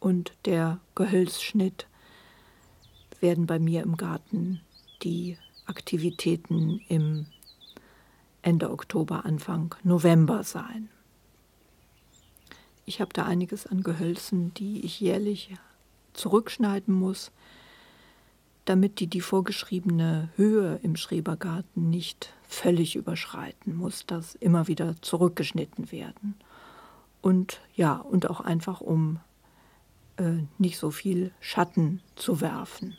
und 0.00 0.32
der 0.44 0.80
Gehölzschnitt 0.96 1.86
werden 3.20 3.46
bei 3.46 3.58
mir 3.58 3.82
im 3.82 3.96
Garten 3.96 4.60
die 5.02 5.38
Aktivitäten 5.68 6.80
im 6.88 7.26
Ende 8.42 8.70
Oktober, 8.70 9.24
Anfang 9.24 9.74
November 9.84 10.42
sein. 10.42 10.88
Ich 12.86 13.00
habe 13.00 13.12
da 13.12 13.24
einiges 13.24 13.66
an 13.66 13.82
Gehölzen, 13.82 14.54
die 14.54 14.84
ich 14.84 14.98
jährlich 15.00 15.54
zurückschneiden 16.14 16.94
muss, 16.94 17.30
damit 18.64 19.00
die 19.00 19.06
die 19.06 19.20
vorgeschriebene 19.20 20.30
Höhe 20.36 20.78
im 20.82 20.96
Schrebergarten 20.96 21.90
nicht 21.90 22.32
völlig 22.46 22.96
überschreiten 22.96 23.76
muss, 23.76 24.06
dass 24.06 24.34
immer 24.34 24.68
wieder 24.68 24.94
zurückgeschnitten 25.02 25.92
werden. 25.92 26.34
Und 27.20 27.60
ja, 27.74 27.96
und 27.96 28.30
auch 28.30 28.40
einfach 28.40 28.80
um 28.80 29.20
äh, 30.16 30.44
nicht 30.58 30.78
so 30.78 30.90
viel 30.90 31.32
Schatten 31.40 32.00
zu 32.16 32.40
werfen. 32.40 32.96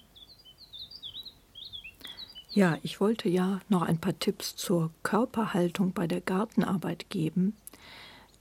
Ja, 2.51 2.79
ich 2.81 2.99
wollte 2.99 3.29
ja 3.29 3.61
noch 3.69 3.83
ein 3.83 3.99
paar 3.99 4.17
Tipps 4.17 4.55
zur 4.55 4.89
Körperhaltung 5.03 5.93
bei 5.93 6.07
der 6.07 6.19
Gartenarbeit 6.19 7.11
geben. 7.11 7.55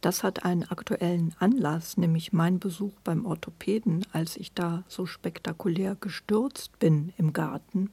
Das 0.01 0.23
hat 0.23 0.47
einen 0.47 0.65
aktuellen 0.65 1.35
Anlass, 1.39 1.99
nämlich 1.99 2.33
mein 2.33 2.59
Besuch 2.59 2.95
beim 3.05 3.27
Orthopäden, 3.27 4.07
als 4.13 4.39
ich 4.39 4.55
da 4.55 4.83
so 4.89 5.05
spektakulär 5.05 5.95
gestürzt 6.01 6.79
bin 6.79 7.13
im 7.19 7.35
Garten. 7.35 7.91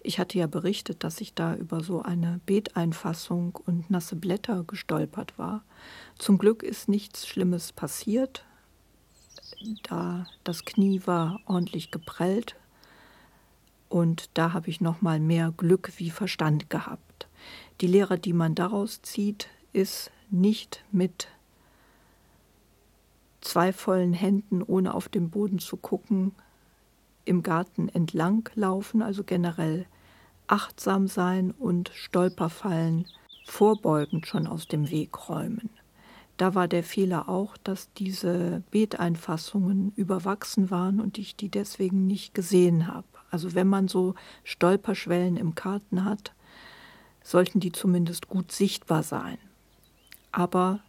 Ich 0.00 0.18
hatte 0.18 0.38
ja 0.38 0.46
berichtet, 0.46 1.04
dass 1.04 1.20
ich 1.20 1.34
da 1.34 1.54
über 1.54 1.82
so 1.82 2.00
eine 2.00 2.40
Beeteinfassung 2.46 3.56
und 3.66 3.90
nasse 3.90 4.16
Blätter 4.16 4.64
gestolpert 4.64 5.36
war. 5.36 5.64
Zum 6.16 6.38
Glück 6.38 6.62
ist 6.62 6.88
nichts 6.88 7.26
Schlimmes 7.26 7.72
passiert. 7.72 8.46
Da 9.82 10.26
das 10.44 10.64
Knie 10.64 11.02
war 11.04 11.40
ordentlich 11.44 11.90
geprellt 11.90 12.56
und 13.88 14.30
da 14.34 14.52
habe 14.52 14.68
ich 14.68 14.80
noch 14.80 15.02
mal 15.02 15.20
mehr 15.20 15.52
Glück 15.56 15.92
wie 15.96 16.10
Verstand 16.10 16.70
gehabt. 16.70 17.28
Die 17.80 17.86
Lehre, 17.86 18.18
die 18.18 18.32
man 18.32 18.54
daraus 18.54 19.02
zieht, 19.02 19.48
ist, 19.72 20.10
nicht 20.30 20.84
mit 20.90 21.28
zwei 23.40 23.72
vollen 23.72 24.12
Händen, 24.12 24.62
ohne 24.62 24.94
auf 24.94 25.08
den 25.08 25.30
Boden 25.30 25.58
zu 25.58 25.76
gucken, 25.76 26.32
im 27.24 27.42
Garten 27.42 27.88
entlang 27.88 28.48
laufen, 28.54 29.02
also 29.02 29.24
generell 29.24 29.86
achtsam 30.46 31.06
sein 31.06 31.50
und 31.50 31.90
Stolperfallen 31.94 33.06
vorbeugend 33.46 34.26
schon 34.26 34.46
aus 34.46 34.68
dem 34.68 34.90
Weg 34.90 35.28
räumen. 35.28 35.70
Da 36.36 36.54
war 36.54 36.68
der 36.68 36.82
Fehler 36.82 37.28
auch, 37.28 37.56
dass 37.56 37.92
diese 37.94 38.62
Beeteinfassungen 38.70 39.92
überwachsen 39.96 40.70
waren 40.70 41.00
und 41.00 41.18
ich 41.18 41.36
die 41.36 41.48
deswegen 41.48 42.06
nicht 42.06 42.34
gesehen 42.34 42.86
habe. 42.86 43.06
Also 43.30 43.54
wenn 43.54 43.68
man 43.68 43.88
so 43.88 44.14
Stolperschwellen 44.44 45.36
im 45.36 45.54
Garten 45.54 46.04
hat, 46.04 46.32
sollten 47.22 47.60
die 47.60 47.72
zumindest 47.72 48.28
gut 48.28 48.52
sichtbar 48.52 49.02
sein. 49.02 49.38
Aber 50.32 50.80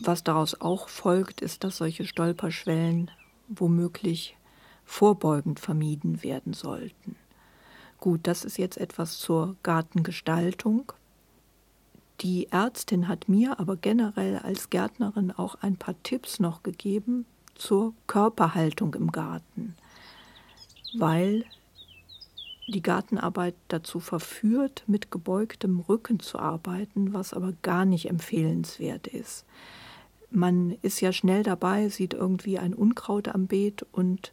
was 0.00 0.24
daraus 0.24 0.60
auch 0.60 0.88
folgt, 0.88 1.42
ist, 1.42 1.62
dass 1.62 1.76
solche 1.76 2.06
Stolperschwellen 2.06 3.10
womöglich 3.48 4.36
vorbeugend 4.84 5.60
vermieden 5.60 6.22
werden 6.22 6.52
sollten. 6.52 7.16
Gut, 7.98 8.20
das 8.22 8.44
ist 8.44 8.56
jetzt 8.56 8.78
etwas 8.78 9.18
zur 9.18 9.56
Gartengestaltung. 9.62 10.92
Die 12.22 12.48
Ärztin 12.50 13.08
hat 13.08 13.28
mir 13.28 13.60
aber 13.60 13.76
generell 13.76 14.38
als 14.38 14.70
Gärtnerin 14.70 15.32
auch 15.32 15.56
ein 15.56 15.76
paar 15.76 15.94
Tipps 16.02 16.40
noch 16.40 16.62
gegeben 16.62 17.26
zur 17.54 17.92
Körperhaltung 18.06 18.94
im 18.94 19.12
Garten, 19.12 19.74
weil 20.98 21.44
die 22.66 22.82
Gartenarbeit 22.82 23.54
dazu 23.68 24.00
verführt, 24.00 24.84
mit 24.86 25.10
gebeugtem 25.10 25.80
Rücken 25.80 26.20
zu 26.20 26.38
arbeiten, 26.38 27.12
was 27.12 27.32
aber 27.32 27.52
gar 27.62 27.84
nicht 27.84 28.08
empfehlenswert 28.08 29.06
ist. 29.06 29.44
Man 30.30 30.76
ist 30.82 31.00
ja 31.00 31.12
schnell 31.12 31.42
dabei, 31.42 31.88
sieht 31.88 32.14
irgendwie 32.14 32.58
ein 32.58 32.74
Unkraut 32.74 33.28
am 33.28 33.46
Beet 33.46 33.84
und 33.90 34.32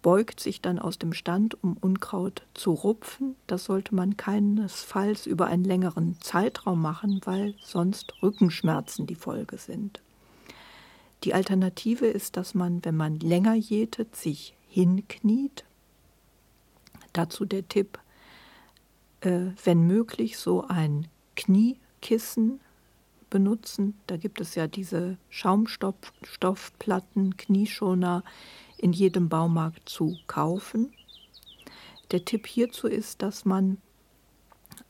beugt 0.00 0.38
sich 0.38 0.60
dann 0.60 0.78
aus 0.78 0.98
dem 0.98 1.12
Stand, 1.12 1.60
um 1.64 1.76
Unkraut 1.76 2.42
zu 2.54 2.70
rupfen. 2.72 3.34
Das 3.48 3.64
sollte 3.64 3.92
man 3.92 4.16
keinesfalls 4.16 5.26
über 5.26 5.46
einen 5.46 5.64
längeren 5.64 6.16
Zeitraum 6.20 6.80
machen, 6.80 7.20
weil 7.24 7.54
sonst 7.60 8.14
Rückenschmerzen 8.22 9.06
die 9.08 9.16
Folge 9.16 9.58
sind. 9.58 10.00
Die 11.24 11.34
Alternative 11.34 12.06
ist, 12.06 12.36
dass 12.36 12.54
man, 12.54 12.84
wenn 12.84 12.94
man 12.94 13.18
länger 13.18 13.54
jätet, 13.54 14.14
sich 14.14 14.54
hinkniet 14.68 15.64
Dazu 17.16 17.44
der 17.44 17.68
Tipp, 17.68 17.98
äh, 19.20 19.50
wenn 19.64 19.86
möglich, 19.86 20.38
so 20.38 20.66
ein 20.66 21.08
Kniekissen 21.34 22.60
benutzen. 23.30 23.94
Da 24.06 24.16
gibt 24.16 24.40
es 24.40 24.54
ja 24.54 24.66
diese 24.66 25.16
Schaumstoffplatten, 25.30 27.36
Knieschoner 27.36 28.22
in 28.78 28.92
jedem 28.92 29.28
Baumarkt 29.28 29.88
zu 29.88 30.16
kaufen. 30.26 30.92
Der 32.10 32.24
Tipp 32.24 32.46
hierzu 32.46 32.86
ist, 32.86 33.22
dass 33.22 33.44
man 33.44 33.78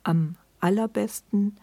am 0.02 0.36
allerbesten 0.60 1.56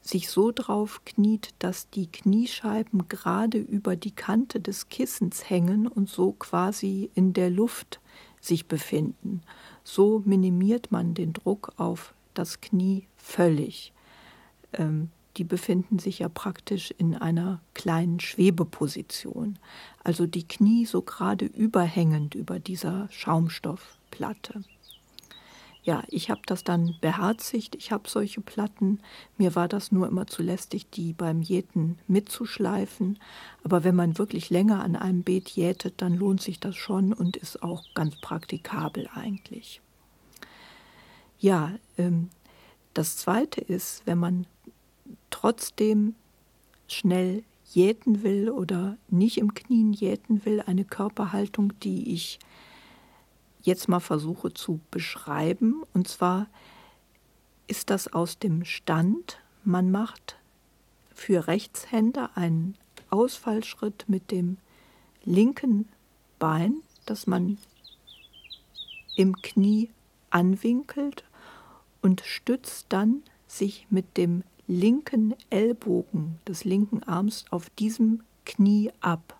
sich 0.00 0.30
so 0.30 0.52
drauf 0.52 1.04
kniet, 1.04 1.50
dass 1.58 1.90
die 1.90 2.06
Kniescheiben 2.06 3.08
gerade 3.08 3.58
über 3.58 3.96
die 3.96 4.14
Kante 4.14 4.60
des 4.60 4.88
Kissens 4.88 5.50
hängen 5.50 5.86
und 5.86 6.08
so 6.08 6.32
quasi 6.32 7.10
in 7.14 7.32
der 7.32 7.50
Luft 7.50 8.00
sich 8.46 8.66
befinden. 8.66 9.42
So 9.84 10.22
minimiert 10.24 10.90
man 10.90 11.14
den 11.14 11.32
Druck 11.32 11.72
auf 11.76 12.14
das 12.34 12.60
Knie 12.60 13.06
völlig. 13.16 13.92
Ähm, 14.72 15.10
die 15.36 15.44
befinden 15.44 15.98
sich 15.98 16.20
ja 16.20 16.28
praktisch 16.28 16.92
in 16.96 17.14
einer 17.14 17.60
kleinen 17.74 18.20
Schwebeposition. 18.20 19.58
Also 20.02 20.26
die 20.26 20.48
Knie 20.48 20.86
so 20.86 21.02
gerade 21.02 21.44
überhängend 21.44 22.34
über 22.34 22.58
dieser 22.58 23.08
Schaumstoffplatte. 23.10 24.62
Ja, 25.86 26.02
ich 26.08 26.30
habe 26.30 26.40
das 26.46 26.64
dann 26.64 26.96
beherzigt. 27.00 27.76
Ich 27.76 27.92
habe 27.92 28.08
solche 28.08 28.40
Platten. 28.40 28.98
Mir 29.38 29.54
war 29.54 29.68
das 29.68 29.92
nur 29.92 30.08
immer 30.08 30.26
zu 30.26 30.42
lästig, 30.42 30.90
die 30.90 31.12
beim 31.12 31.42
Jäten 31.42 31.96
mitzuschleifen. 32.08 33.20
Aber 33.62 33.84
wenn 33.84 33.94
man 33.94 34.18
wirklich 34.18 34.50
länger 34.50 34.82
an 34.82 34.96
einem 34.96 35.22
Beet 35.22 35.48
jätet, 35.50 36.02
dann 36.02 36.16
lohnt 36.16 36.42
sich 36.42 36.58
das 36.58 36.74
schon 36.74 37.12
und 37.12 37.36
ist 37.36 37.62
auch 37.62 37.84
ganz 37.94 38.16
praktikabel 38.16 39.08
eigentlich. 39.14 39.80
Ja, 41.38 41.72
ähm, 41.98 42.30
das 42.92 43.16
Zweite 43.16 43.60
ist, 43.60 44.02
wenn 44.06 44.18
man 44.18 44.46
trotzdem 45.30 46.16
schnell 46.88 47.44
jäten 47.70 48.24
will 48.24 48.50
oder 48.50 48.96
nicht 49.08 49.38
im 49.38 49.54
Knien 49.54 49.92
jäten 49.92 50.44
will, 50.44 50.64
eine 50.66 50.84
Körperhaltung, 50.84 51.78
die 51.78 52.12
ich 52.12 52.40
jetzt 53.62 53.88
mal 53.88 54.00
versuche 54.00 54.52
zu 54.52 54.80
beschreiben. 54.90 55.82
Und 55.94 56.08
zwar 56.08 56.46
ist 57.66 57.90
das 57.90 58.12
aus 58.12 58.38
dem 58.38 58.64
Stand. 58.64 59.40
Man 59.64 59.90
macht 59.90 60.36
für 61.14 61.46
Rechtshänder 61.46 62.30
einen 62.36 62.76
Ausfallschritt 63.10 64.04
mit 64.08 64.30
dem 64.30 64.58
linken 65.24 65.88
Bein, 66.38 66.82
das 67.06 67.26
man 67.26 67.58
im 69.16 69.40
Knie 69.40 69.90
anwinkelt 70.30 71.24
und 72.02 72.20
stützt 72.20 72.86
dann 72.90 73.22
sich 73.46 73.86
mit 73.90 74.16
dem 74.16 74.44
linken 74.66 75.34
Ellbogen 75.50 76.38
des 76.46 76.64
linken 76.64 77.02
Arms 77.04 77.44
auf 77.50 77.70
diesem 77.70 78.22
Knie 78.44 78.92
ab. 79.00 79.35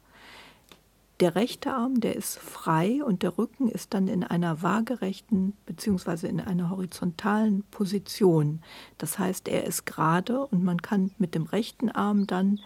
Der 1.21 1.35
rechte 1.35 1.73
Arm, 1.73 2.01
der 2.01 2.15
ist 2.15 2.39
frei 2.39 3.03
und 3.03 3.23
der 3.23 3.39
Rücken 3.39 3.69
ist 3.69 3.95
dann 3.95 4.07
in 4.07 4.23
einer 4.23 4.61
waagerechten 4.63 5.55
bzw. 5.65 6.27
in 6.29 6.41
einer 6.41 6.69
horizontalen 6.69 7.63
Position. 7.71 8.61
Das 8.99 9.19
heißt, 9.19 9.49
er 9.49 9.65
ist 9.65 9.87
gerade 9.87 10.47
und 10.47 10.63
man 10.63 10.83
kann 10.83 11.13
mit 11.17 11.35
dem 11.35 11.45
rechten 11.45 11.91
Arm 11.91 12.27
dann 12.27 12.61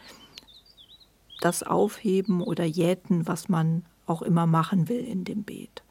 das 1.40 1.62
aufheben 1.62 2.42
oder 2.42 2.64
jäten, 2.64 3.28
was 3.28 3.48
man 3.48 3.84
auch 4.06 4.20
immer 4.20 4.46
machen 4.46 4.88
will 4.88 5.04
in 5.04 5.22
dem 5.22 5.44
Beet. 5.44 5.84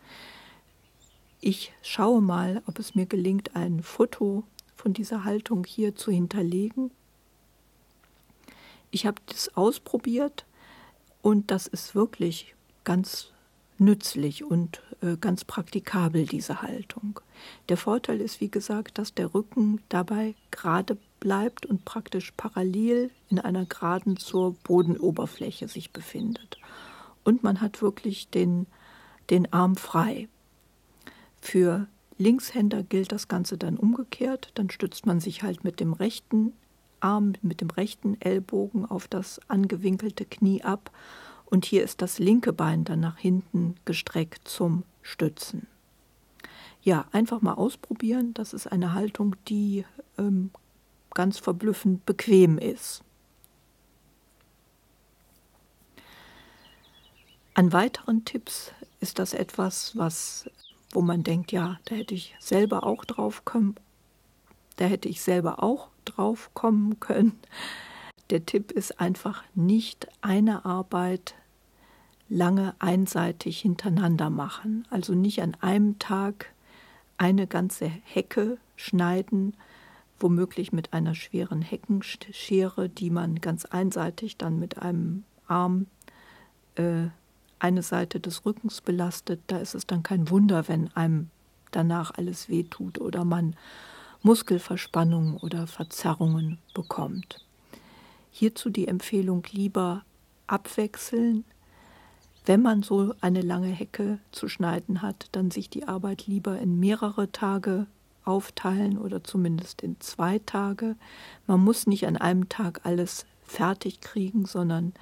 Ich 1.40 1.72
schaue 1.82 2.22
mal, 2.22 2.62
ob 2.68 2.78
es 2.80 2.94
mir 2.94 3.06
gelingt, 3.06 3.56
ein 3.56 3.82
Foto 3.82 4.44
von 4.76 4.92
dieser 4.92 5.24
Haltung 5.24 5.64
hier 5.64 5.96
zu 5.96 6.12
hinterlegen. 6.12 6.92
Ich 8.92 9.06
habe 9.06 9.22
das 9.28 9.56
ausprobiert 9.56 10.46
und 11.22 11.52
das 11.52 11.68
ist 11.68 11.96
wirklich 11.96 12.56
ganz 12.84 13.32
nützlich 13.78 14.44
und 14.44 14.82
äh, 15.02 15.16
ganz 15.20 15.46
praktikabel, 15.46 16.26
diese 16.26 16.62
Haltung. 16.62 17.20
Der 17.70 17.78
Vorteil 17.78 18.22
ist, 18.22 18.42
wie 18.42 18.50
gesagt, 18.50 18.98
dass 18.98 19.14
der 19.14 19.34
Rücken 19.34 19.82
dabei 19.90 20.36
gerade 20.52 20.98
bleibt 21.20 21.66
und 21.66 21.86
praktisch 21.86 22.32
parallel 22.36 23.12
in 23.30 23.40
einer 23.40 23.66
Geraden 23.66 24.18
zur 24.18 24.54
Bodenoberfläche 24.64 25.68
sich 25.68 25.92
befindet. 25.92 26.58
Und 27.24 27.44
man 27.44 27.62
hat 27.62 27.82
wirklich 27.82 28.30
den, 28.30 28.68
den 29.30 29.52
Arm 29.52 29.76
frei. 29.76 30.28
Für 31.42 31.88
Linkshänder 32.18 32.84
gilt 32.84 33.12
das 33.12 33.28
Ganze 33.28 33.58
dann 33.58 33.78
umgekehrt. 33.78 34.52
Dann 34.56 34.70
stützt 34.70 35.06
man 35.06 35.20
sich 35.20 35.44
halt 35.44 35.64
mit 35.64 35.80
dem 35.80 35.94
rechten 35.94 36.54
Arm, 37.02 37.34
mit 37.42 37.62
dem 37.62 37.70
rechten 37.70 38.20
Ellbogen 38.22 38.86
auf 38.86 39.08
das 39.08 39.40
angewinkelte 39.48 40.26
Knie 40.26 40.64
ab. 40.64 40.92
Und 41.46 41.66
hier 41.66 41.84
ist 41.84 42.02
das 42.02 42.20
linke 42.20 42.54
Bein 42.54 42.84
dann 42.84 43.00
nach 43.00 43.18
hinten 43.18 43.76
gestreckt 43.86 44.48
zum 44.48 44.84
Stützen. 45.02 45.68
Ja, 46.82 47.06
einfach 47.12 47.42
mal 47.42 47.54
ausprobieren. 47.54 48.34
Das 48.34 48.54
ist 48.54 48.68
eine 48.68 48.94
Haltung, 48.94 49.36
die 49.48 49.86
ähm, 50.18 50.52
ganz 51.14 51.40
verblüffend 51.40 52.06
bequem 52.06 52.58
ist. 52.58 53.04
An 57.56 57.74
weiteren 57.74 58.24
Tipps 58.24 58.72
ist 59.02 59.20
das 59.20 59.34
etwas, 59.34 59.98
was 59.98 60.50
wo 60.92 61.02
man 61.02 61.24
denkt, 61.24 61.52
ja, 61.52 61.80
da 61.86 61.96
hätte 61.96 62.14
ich 62.14 62.36
selber 62.40 62.84
auch 62.84 63.06
drauf 63.06 63.46
kommen, 63.46 63.76
da 64.78 64.86
hätte 64.86 65.10
ich 65.10 65.22
selber 65.22 65.62
auch 65.62 65.90
drauf 66.20 66.52
kommen 66.54 67.00
können. 67.00 67.40
Der 68.30 68.46
Tipp 68.46 68.72
ist 68.72 69.00
einfach 69.00 69.44
nicht 69.56 70.08
eine 70.22 70.66
Arbeit 70.66 71.34
lange 72.28 72.76
einseitig 72.80 73.62
hintereinander 73.62 74.30
machen. 74.30 74.86
Also 74.92 75.16
nicht 75.16 75.42
an 75.42 75.56
einem 75.62 75.98
Tag 75.98 76.54
eine 77.18 77.48
ganze 77.48 77.86
Hecke 77.86 78.58
schneiden, 78.76 79.56
womöglich 80.20 80.74
mit 80.74 80.94
einer 80.94 81.16
schweren 81.16 81.62
Heckenschere, 81.62 82.90
die 82.90 83.10
man 83.10 83.40
ganz 83.40 83.66
einseitig 83.66 84.38
dann 84.38 84.60
mit 84.60 84.78
einem 84.78 85.24
Arm 85.48 85.88
äh, 86.76 87.08
eine 87.60 87.82
Seite 87.82 88.20
des 88.20 88.46
Rückens 88.46 88.82
belastet, 88.82 89.40
da 89.48 89.58
ist 89.58 89.74
es 89.74 89.88
dann 89.88 90.04
kein 90.04 90.30
Wunder, 90.30 90.68
wenn 90.68 90.94
einem 90.96 91.30
danach 91.72 92.12
alles 92.12 92.50
wehtut 92.50 93.00
oder 93.00 93.24
man 93.26 93.56
Muskelverspannungen 94.22 95.38
oder 95.38 95.68
Verzerrungen 95.68 96.60
bekommt. 96.74 97.46
Hierzu 98.32 98.70
die 98.70 98.88
Empfehlung 98.88 99.44
lieber 99.52 100.04
abwechseln. 100.48 101.46
Wenn 102.46 102.62
man 102.62 102.84
so 102.84 103.14
eine 103.22 103.42
lange 103.42 103.70
Hecke 103.70 104.20
zu 104.32 104.48
schneiden 104.48 105.02
hat, 105.02 105.28
dann 105.32 105.52
sich 105.52 105.70
die 105.70 105.88
Arbeit 105.88 106.28
lieber 106.28 106.60
in 106.60 106.80
mehrere 106.80 107.32
Tage 107.32 107.88
aufteilen 108.26 108.98
oder 108.98 109.24
zumindest 109.24 109.82
in 109.82 110.00
zwei 110.00 110.40
Tage. 110.40 110.96
Man 111.48 111.64
muss 111.64 111.88
nicht 111.88 112.06
an 112.08 112.18
einem 112.18 112.50
Tag 112.50 112.82
alles 112.84 113.26
fertig 113.44 114.02
kriegen, 114.02 114.46
sondern 114.46 114.94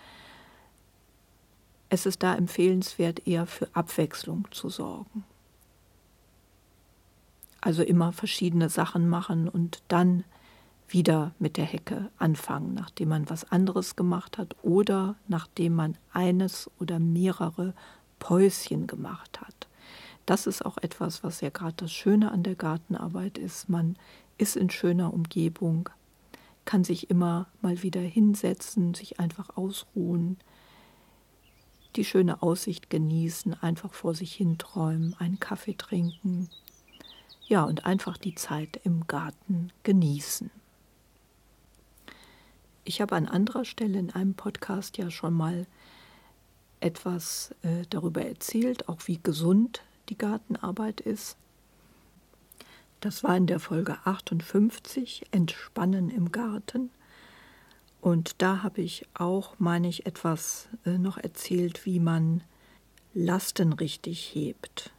es 1.90 2.06
ist 2.06 2.24
da 2.24 2.36
empfehlenswert, 2.36 3.26
eher 3.28 3.46
für 3.46 3.68
Abwechslung 3.74 4.48
zu 4.52 4.70
sorgen. 4.70 5.24
Also 7.68 7.84
immer 7.84 8.14
verschiedene 8.14 8.70
Sachen 8.70 9.10
machen 9.10 9.50
und 9.50 9.84
dann 9.90 10.24
wieder 10.88 11.36
mit 11.38 11.58
der 11.58 11.66
Hecke 11.66 12.10
anfangen, 12.18 12.74
nachdem 12.74 13.10
man 13.10 13.30
was 13.30 13.52
anderes 13.52 13.98
gemacht 13.98 14.38
hat 14.38 14.56
oder 14.62 15.18
nachdem 15.28 15.76
man 15.76 15.98
eines 16.14 16.72
oder 16.80 16.98
mehrere 16.98 17.74
Päuschen 18.20 18.88
gemacht 18.88 19.42
hat. 19.42 19.68
Das 20.26 20.48
ist 20.48 20.66
auch 20.66 20.78
etwas, 20.78 21.26
was 21.26 21.42
ja 21.42 21.50
gerade 21.50 21.74
das 21.76 21.92
Schöne 21.92 22.32
an 22.32 22.42
der 22.42 22.56
Gartenarbeit 22.56 23.38
ist. 23.38 23.68
Man 23.68 23.98
ist 24.38 24.56
in 24.56 24.70
schöner 24.70 25.14
Umgebung, 25.14 25.90
kann 26.64 26.86
sich 26.86 27.10
immer 27.10 27.48
mal 27.62 27.84
wieder 27.84 28.00
hinsetzen, 28.00 28.94
sich 28.94 29.20
einfach 29.20 29.58
ausruhen, 29.58 30.38
die 31.98 32.06
schöne 32.06 32.42
Aussicht 32.42 32.90
genießen, 32.90 33.62
einfach 33.62 33.94
vor 33.94 34.16
sich 34.16 34.34
hin 34.34 34.58
träumen, 34.58 35.16
einen 35.20 35.42
Kaffee 35.42 35.76
trinken. 35.76 36.50
Ja, 37.48 37.64
und 37.64 37.86
einfach 37.86 38.18
die 38.18 38.36
Zeit 38.36 38.80
im 38.84 39.08
Garten 39.08 39.72
genießen. 39.84 40.52
Ich 42.84 43.00
habe 43.00 43.16
an 43.16 43.26
anderer 43.26 43.64
Stelle 43.64 43.98
in 43.98 44.12
einem 44.12 44.34
Podcast 44.34 44.98
ja 44.98 45.10
schon 45.10 45.34
mal 45.34 45.66
etwas 46.82 47.56
äh, 47.62 47.84
darüber 47.90 48.22
erzählt, 48.22 48.90
auch 48.90 49.00
wie 49.06 49.20
gesund 49.22 49.82
die 50.10 50.18
Gartenarbeit 50.18 51.00
ist. 51.00 51.38
Das 53.00 53.24
war 53.24 53.38
in 53.38 53.48
der 53.48 53.60
Folge 53.60 53.98
58, 54.04 55.28
Entspannen 55.32 56.10
im 56.10 56.32
Garten. 56.32 56.90
Und 58.02 58.42
da 58.42 58.62
habe 58.62 58.82
ich 58.82 59.06
auch, 59.14 59.56
meine 59.58 59.88
ich, 59.88 60.06
etwas 60.06 60.68
äh, 60.86 60.98
noch 60.98 61.18
erzählt, 61.18 61.86
wie 61.86 62.00
man 62.00 62.44
Lasten 63.14 63.74
richtig 63.74 64.20
hebt. 64.34 64.92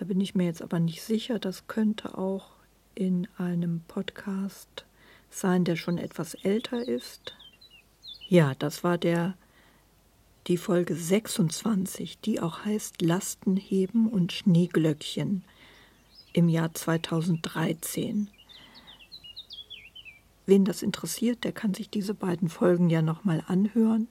Da 0.00 0.06
bin 0.06 0.18
ich 0.22 0.34
mir 0.34 0.44
jetzt 0.44 0.62
aber 0.62 0.80
nicht 0.80 1.02
sicher. 1.02 1.38
Das 1.38 1.66
könnte 1.66 2.16
auch 2.16 2.52
in 2.94 3.28
einem 3.36 3.82
Podcast 3.86 4.86
sein, 5.28 5.64
der 5.64 5.76
schon 5.76 5.98
etwas 5.98 6.32
älter 6.32 6.88
ist. 6.88 7.34
Ja, 8.26 8.54
das 8.58 8.82
war 8.82 8.96
der 8.96 9.34
die 10.46 10.56
Folge 10.56 10.94
26, 10.94 12.18
die 12.18 12.40
auch 12.40 12.64
heißt 12.64 13.02
Lasten 13.02 13.58
heben 13.58 14.08
und 14.08 14.32
Schneeglöckchen 14.32 15.44
im 16.32 16.48
Jahr 16.48 16.72
2013. 16.72 18.28
Wen 20.46 20.64
das 20.64 20.82
interessiert, 20.82 21.44
der 21.44 21.52
kann 21.52 21.74
sich 21.74 21.90
diese 21.90 22.14
beiden 22.14 22.48
Folgen 22.48 22.88
ja 22.88 23.02
nochmal 23.02 23.44
anhören. 23.46 24.08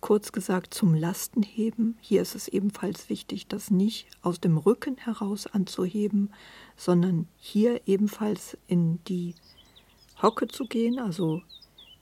Kurz 0.00 0.30
gesagt 0.30 0.74
zum 0.74 0.94
Lastenheben. 0.94 1.98
Hier 2.00 2.22
ist 2.22 2.34
es 2.34 2.46
ebenfalls 2.46 3.08
wichtig, 3.08 3.48
das 3.48 3.70
nicht 3.70 4.06
aus 4.22 4.40
dem 4.40 4.56
Rücken 4.56 4.96
heraus 4.96 5.46
anzuheben, 5.46 6.32
sondern 6.76 7.26
hier 7.36 7.80
ebenfalls 7.86 8.56
in 8.68 9.02
die 9.04 9.34
Hocke 10.22 10.46
zu 10.46 10.66
gehen, 10.66 10.98
also 10.98 11.42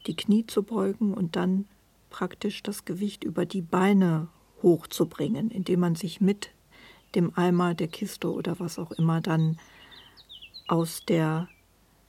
die 0.06 0.14
Knie 0.14 0.46
zu 0.46 0.62
beugen 0.62 1.14
und 1.14 1.36
dann 1.36 1.66
praktisch 2.10 2.62
das 2.62 2.84
Gewicht 2.84 3.24
über 3.24 3.46
die 3.46 3.62
Beine 3.62 4.28
hochzubringen, 4.62 5.50
indem 5.50 5.80
man 5.80 5.94
sich 5.94 6.20
mit 6.20 6.50
dem 7.14 7.32
Eimer 7.36 7.74
der 7.74 7.88
Kiste 7.88 8.30
oder 8.32 8.60
was 8.60 8.78
auch 8.78 8.92
immer 8.92 9.20
dann 9.20 9.58
aus, 10.68 11.04
der, 11.06 11.48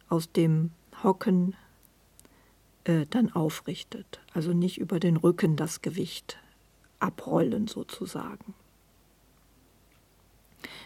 aus 0.10 0.32
dem 0.32 0.72
Hocken 1.04 1.56
äh, 2.88 3.06
dann 3.10 3.32
aufrichtet. 3.32 4.22
Also 4.34 4.54
nicht 4.54 4.78
über 4.78 5.00
den 5.00 5.18
Rücken 5.18 5.58
das 5.58 5.82
Gewicht 5.82 6.38
abrollen 7.00 7.68
sozusagen. 7.68 8.54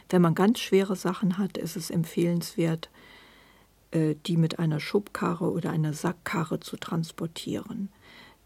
Wenn 0.10 0.22
man 0.22 0.36
ganz 0.36 0.60
schwere 0.60 0.96
Sachen 0.96 1.38
hat, 1.38 1.58
ist 1.58 1.78
es 1.78 1.90
empfehlenswert, 1.90 2.90
äh, 3.92 4.16
die 4.26 4.36
mit 4.36 4.58
einer 4.58 4.80
Schubkarre 4.80 5.52
oder 5.52 5.70
einer 5.70 5.94
Sackkarre 5.94 6.60
zu 6.60 6.76
transportieren. 6.76 7.90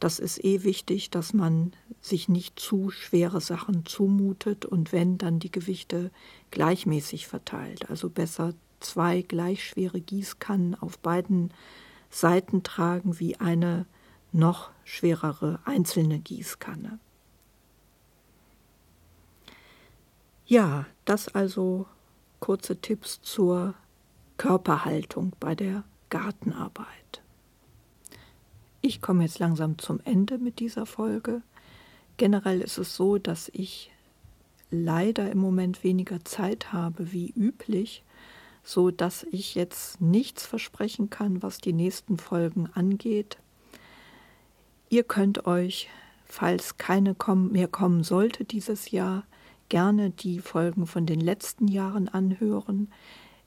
Das 0.02 0.20
ist 0.20 0.44
eh 0.44 0.64
wichtig, 0.64 1.10
dass 1.10 1.34
man 1.34 1.72
sich 2.02 2.28
nicht 2.28 2.60
zu 2.60 2.90
schwere 2.92 3.40
Sachen 3.40 3.86
zumutet 3.86 4.66
und 4.66 4.92
wenn, 4.92 5.18
dann 5.18 5.40
die 5.40 5.52
Gewichte 5.52 6.12
gleichmäßig 6.52 7.28
verteilt. 7.28 7.90
Also 7.90 8.10
besser 8.10 8.54
zwei 8.82 9.22
gleich 9.22 9.64
schwere 9.64 10.02
Gießkannen 10.02 10.76
auf 10.76 11.00
beiden 11.00 11.52
Seiten 12.16 12.64
tragen 12.64 13.20
wie 13.20 13.36
eine 13.42 13.86
noch 14.32 14.72
schwerere 14.86 15.60
einzelne 15.66 16.18
Gießkanne. 16.20 16.98
Ja, 20.46 20.86
das 21.04 21.28
also 21.28 21.88
kurze 22.40 22.80
Tipps 22.80 23.22
zur 23.22 23.74
Körperhaltung 24.38 25.34
bei 25.42 25.56
der 25.56 25.84
Gartenarbeit. 26.10 27.22
Ich 28.80 29.02
komme 29.02 29.24
jetzt 29.24 29.40
langsam 29.40 29.78
zum 29.78 30.00
Ende 30.06 30.38
mit 30.38 30.60
dieser 30.60 30.86
Folge. 30.86 31.42
Generell 32.16 32.62
ist 32.62 32.78
es 32.78 32.96
so, 32.96 33.18
dass 33.18 33.50
ich 33.52 33.92
leider 34.72 35.30
im 35.30 35.40
Moment 35.40 35.84
weniger 35.84 36.24
Zeit 36.24 36.72
habe 36.72 37.12
wie 37.12 37.34
üblich, 37.36 38.05
so 38.66 38.90
dass 38.90 39.26
ich 39.32 39.56
jetzt 39.56 40.02
nichts 40.02 40.46
versprechen 40.46 41.12
kann, 41.12 41.44
was 41.44 41.60
die 41.60 41.72
nächsten 41.72 42.18
Folgen 42.18 42.68
angeht. 42.74 43.38
Ihr 44.90 45.04
könnt 45.04 45.46
euch, 45.46 45.88
falls 46.26 46.78
keine 46.78 47.16
mehr 47.52 47.68
kommen 47.68 48.04
sollte 48.04 48.44
dieses 48.44 48.90
Jahr, 48.90 49.24
gerne 49.70 50.10
die 50.10 50.40
Folgen 50.40 50.88
von 50.88 51.06
den 51.06 51.22
letzten 51.22 51.68
Jahren 51.68 52.10
anhören. 52.10 52.92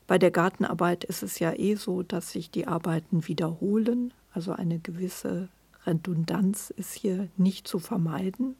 Bei 0.06 0.18
der 0.18 0.30
Gartenarbeit 0.30 1.04
ist 1.04 1.22
es 1.22 1.40
ja 1.40 1.52
eh 1.52 1.74
so, 1.74 2.02
dass 2.02 2.30
sich 2.30 2.50
die 2.50 2.66
Arbeiten 2.66 3.26
wiederholen, 3.26 4.14
also 4.32 4.52
eine 4.52 4.78
gewisse 4.78 5.48
Redundanz 5.84 6.70
ist 6.76 6.92
hier 6.92 7.28
nicht 7.36 7.66
zu 7.66 7.80
vermeiden. 7.80 8.54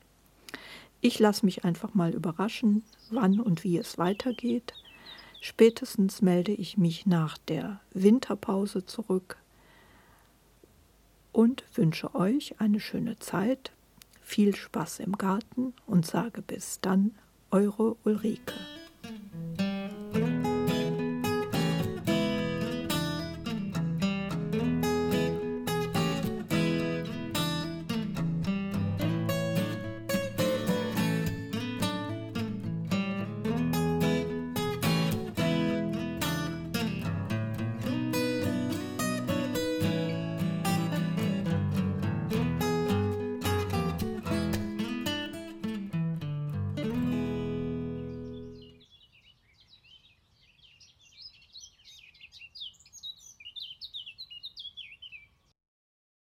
Ich 1.01 1.21
lasse 1.21 1.47
mich 1.47 1.65
einfach 1.65 1.95
mal 1.95 2.13
überraschen, 2.15 2.83
wann 3.11 3.39
und 3.39 3.63
wie 3.63 3.79
es 3.79 3.97
weitergeht. 3.97 4.75
Spätestens 5.41 6.21
melde 6.21 6.53
ich 6.53 6.77
mich 6.77 7.07
nach 7.07 7.39
der 7.39 7.81
Winterpause 7.93 8.85
zurück 8.85 9.39
und 11.33 11.65
wünsche 11.75 12.15
euch 12.15 12.61
eine 12.61 12.81
schöne 12.81 13.19
Zeit, 13.19 13.73
viel 14.21 14.55
Spaß 14.55 15.01
im 15.01 15.13
Garten 15.17 15.75
und 15.87 16.05
sage 16.05 16.43
bis 16.43 16.81
dann, 16.81 17.15
eure 17.51 17.97
Ulrike. 18.05 18.55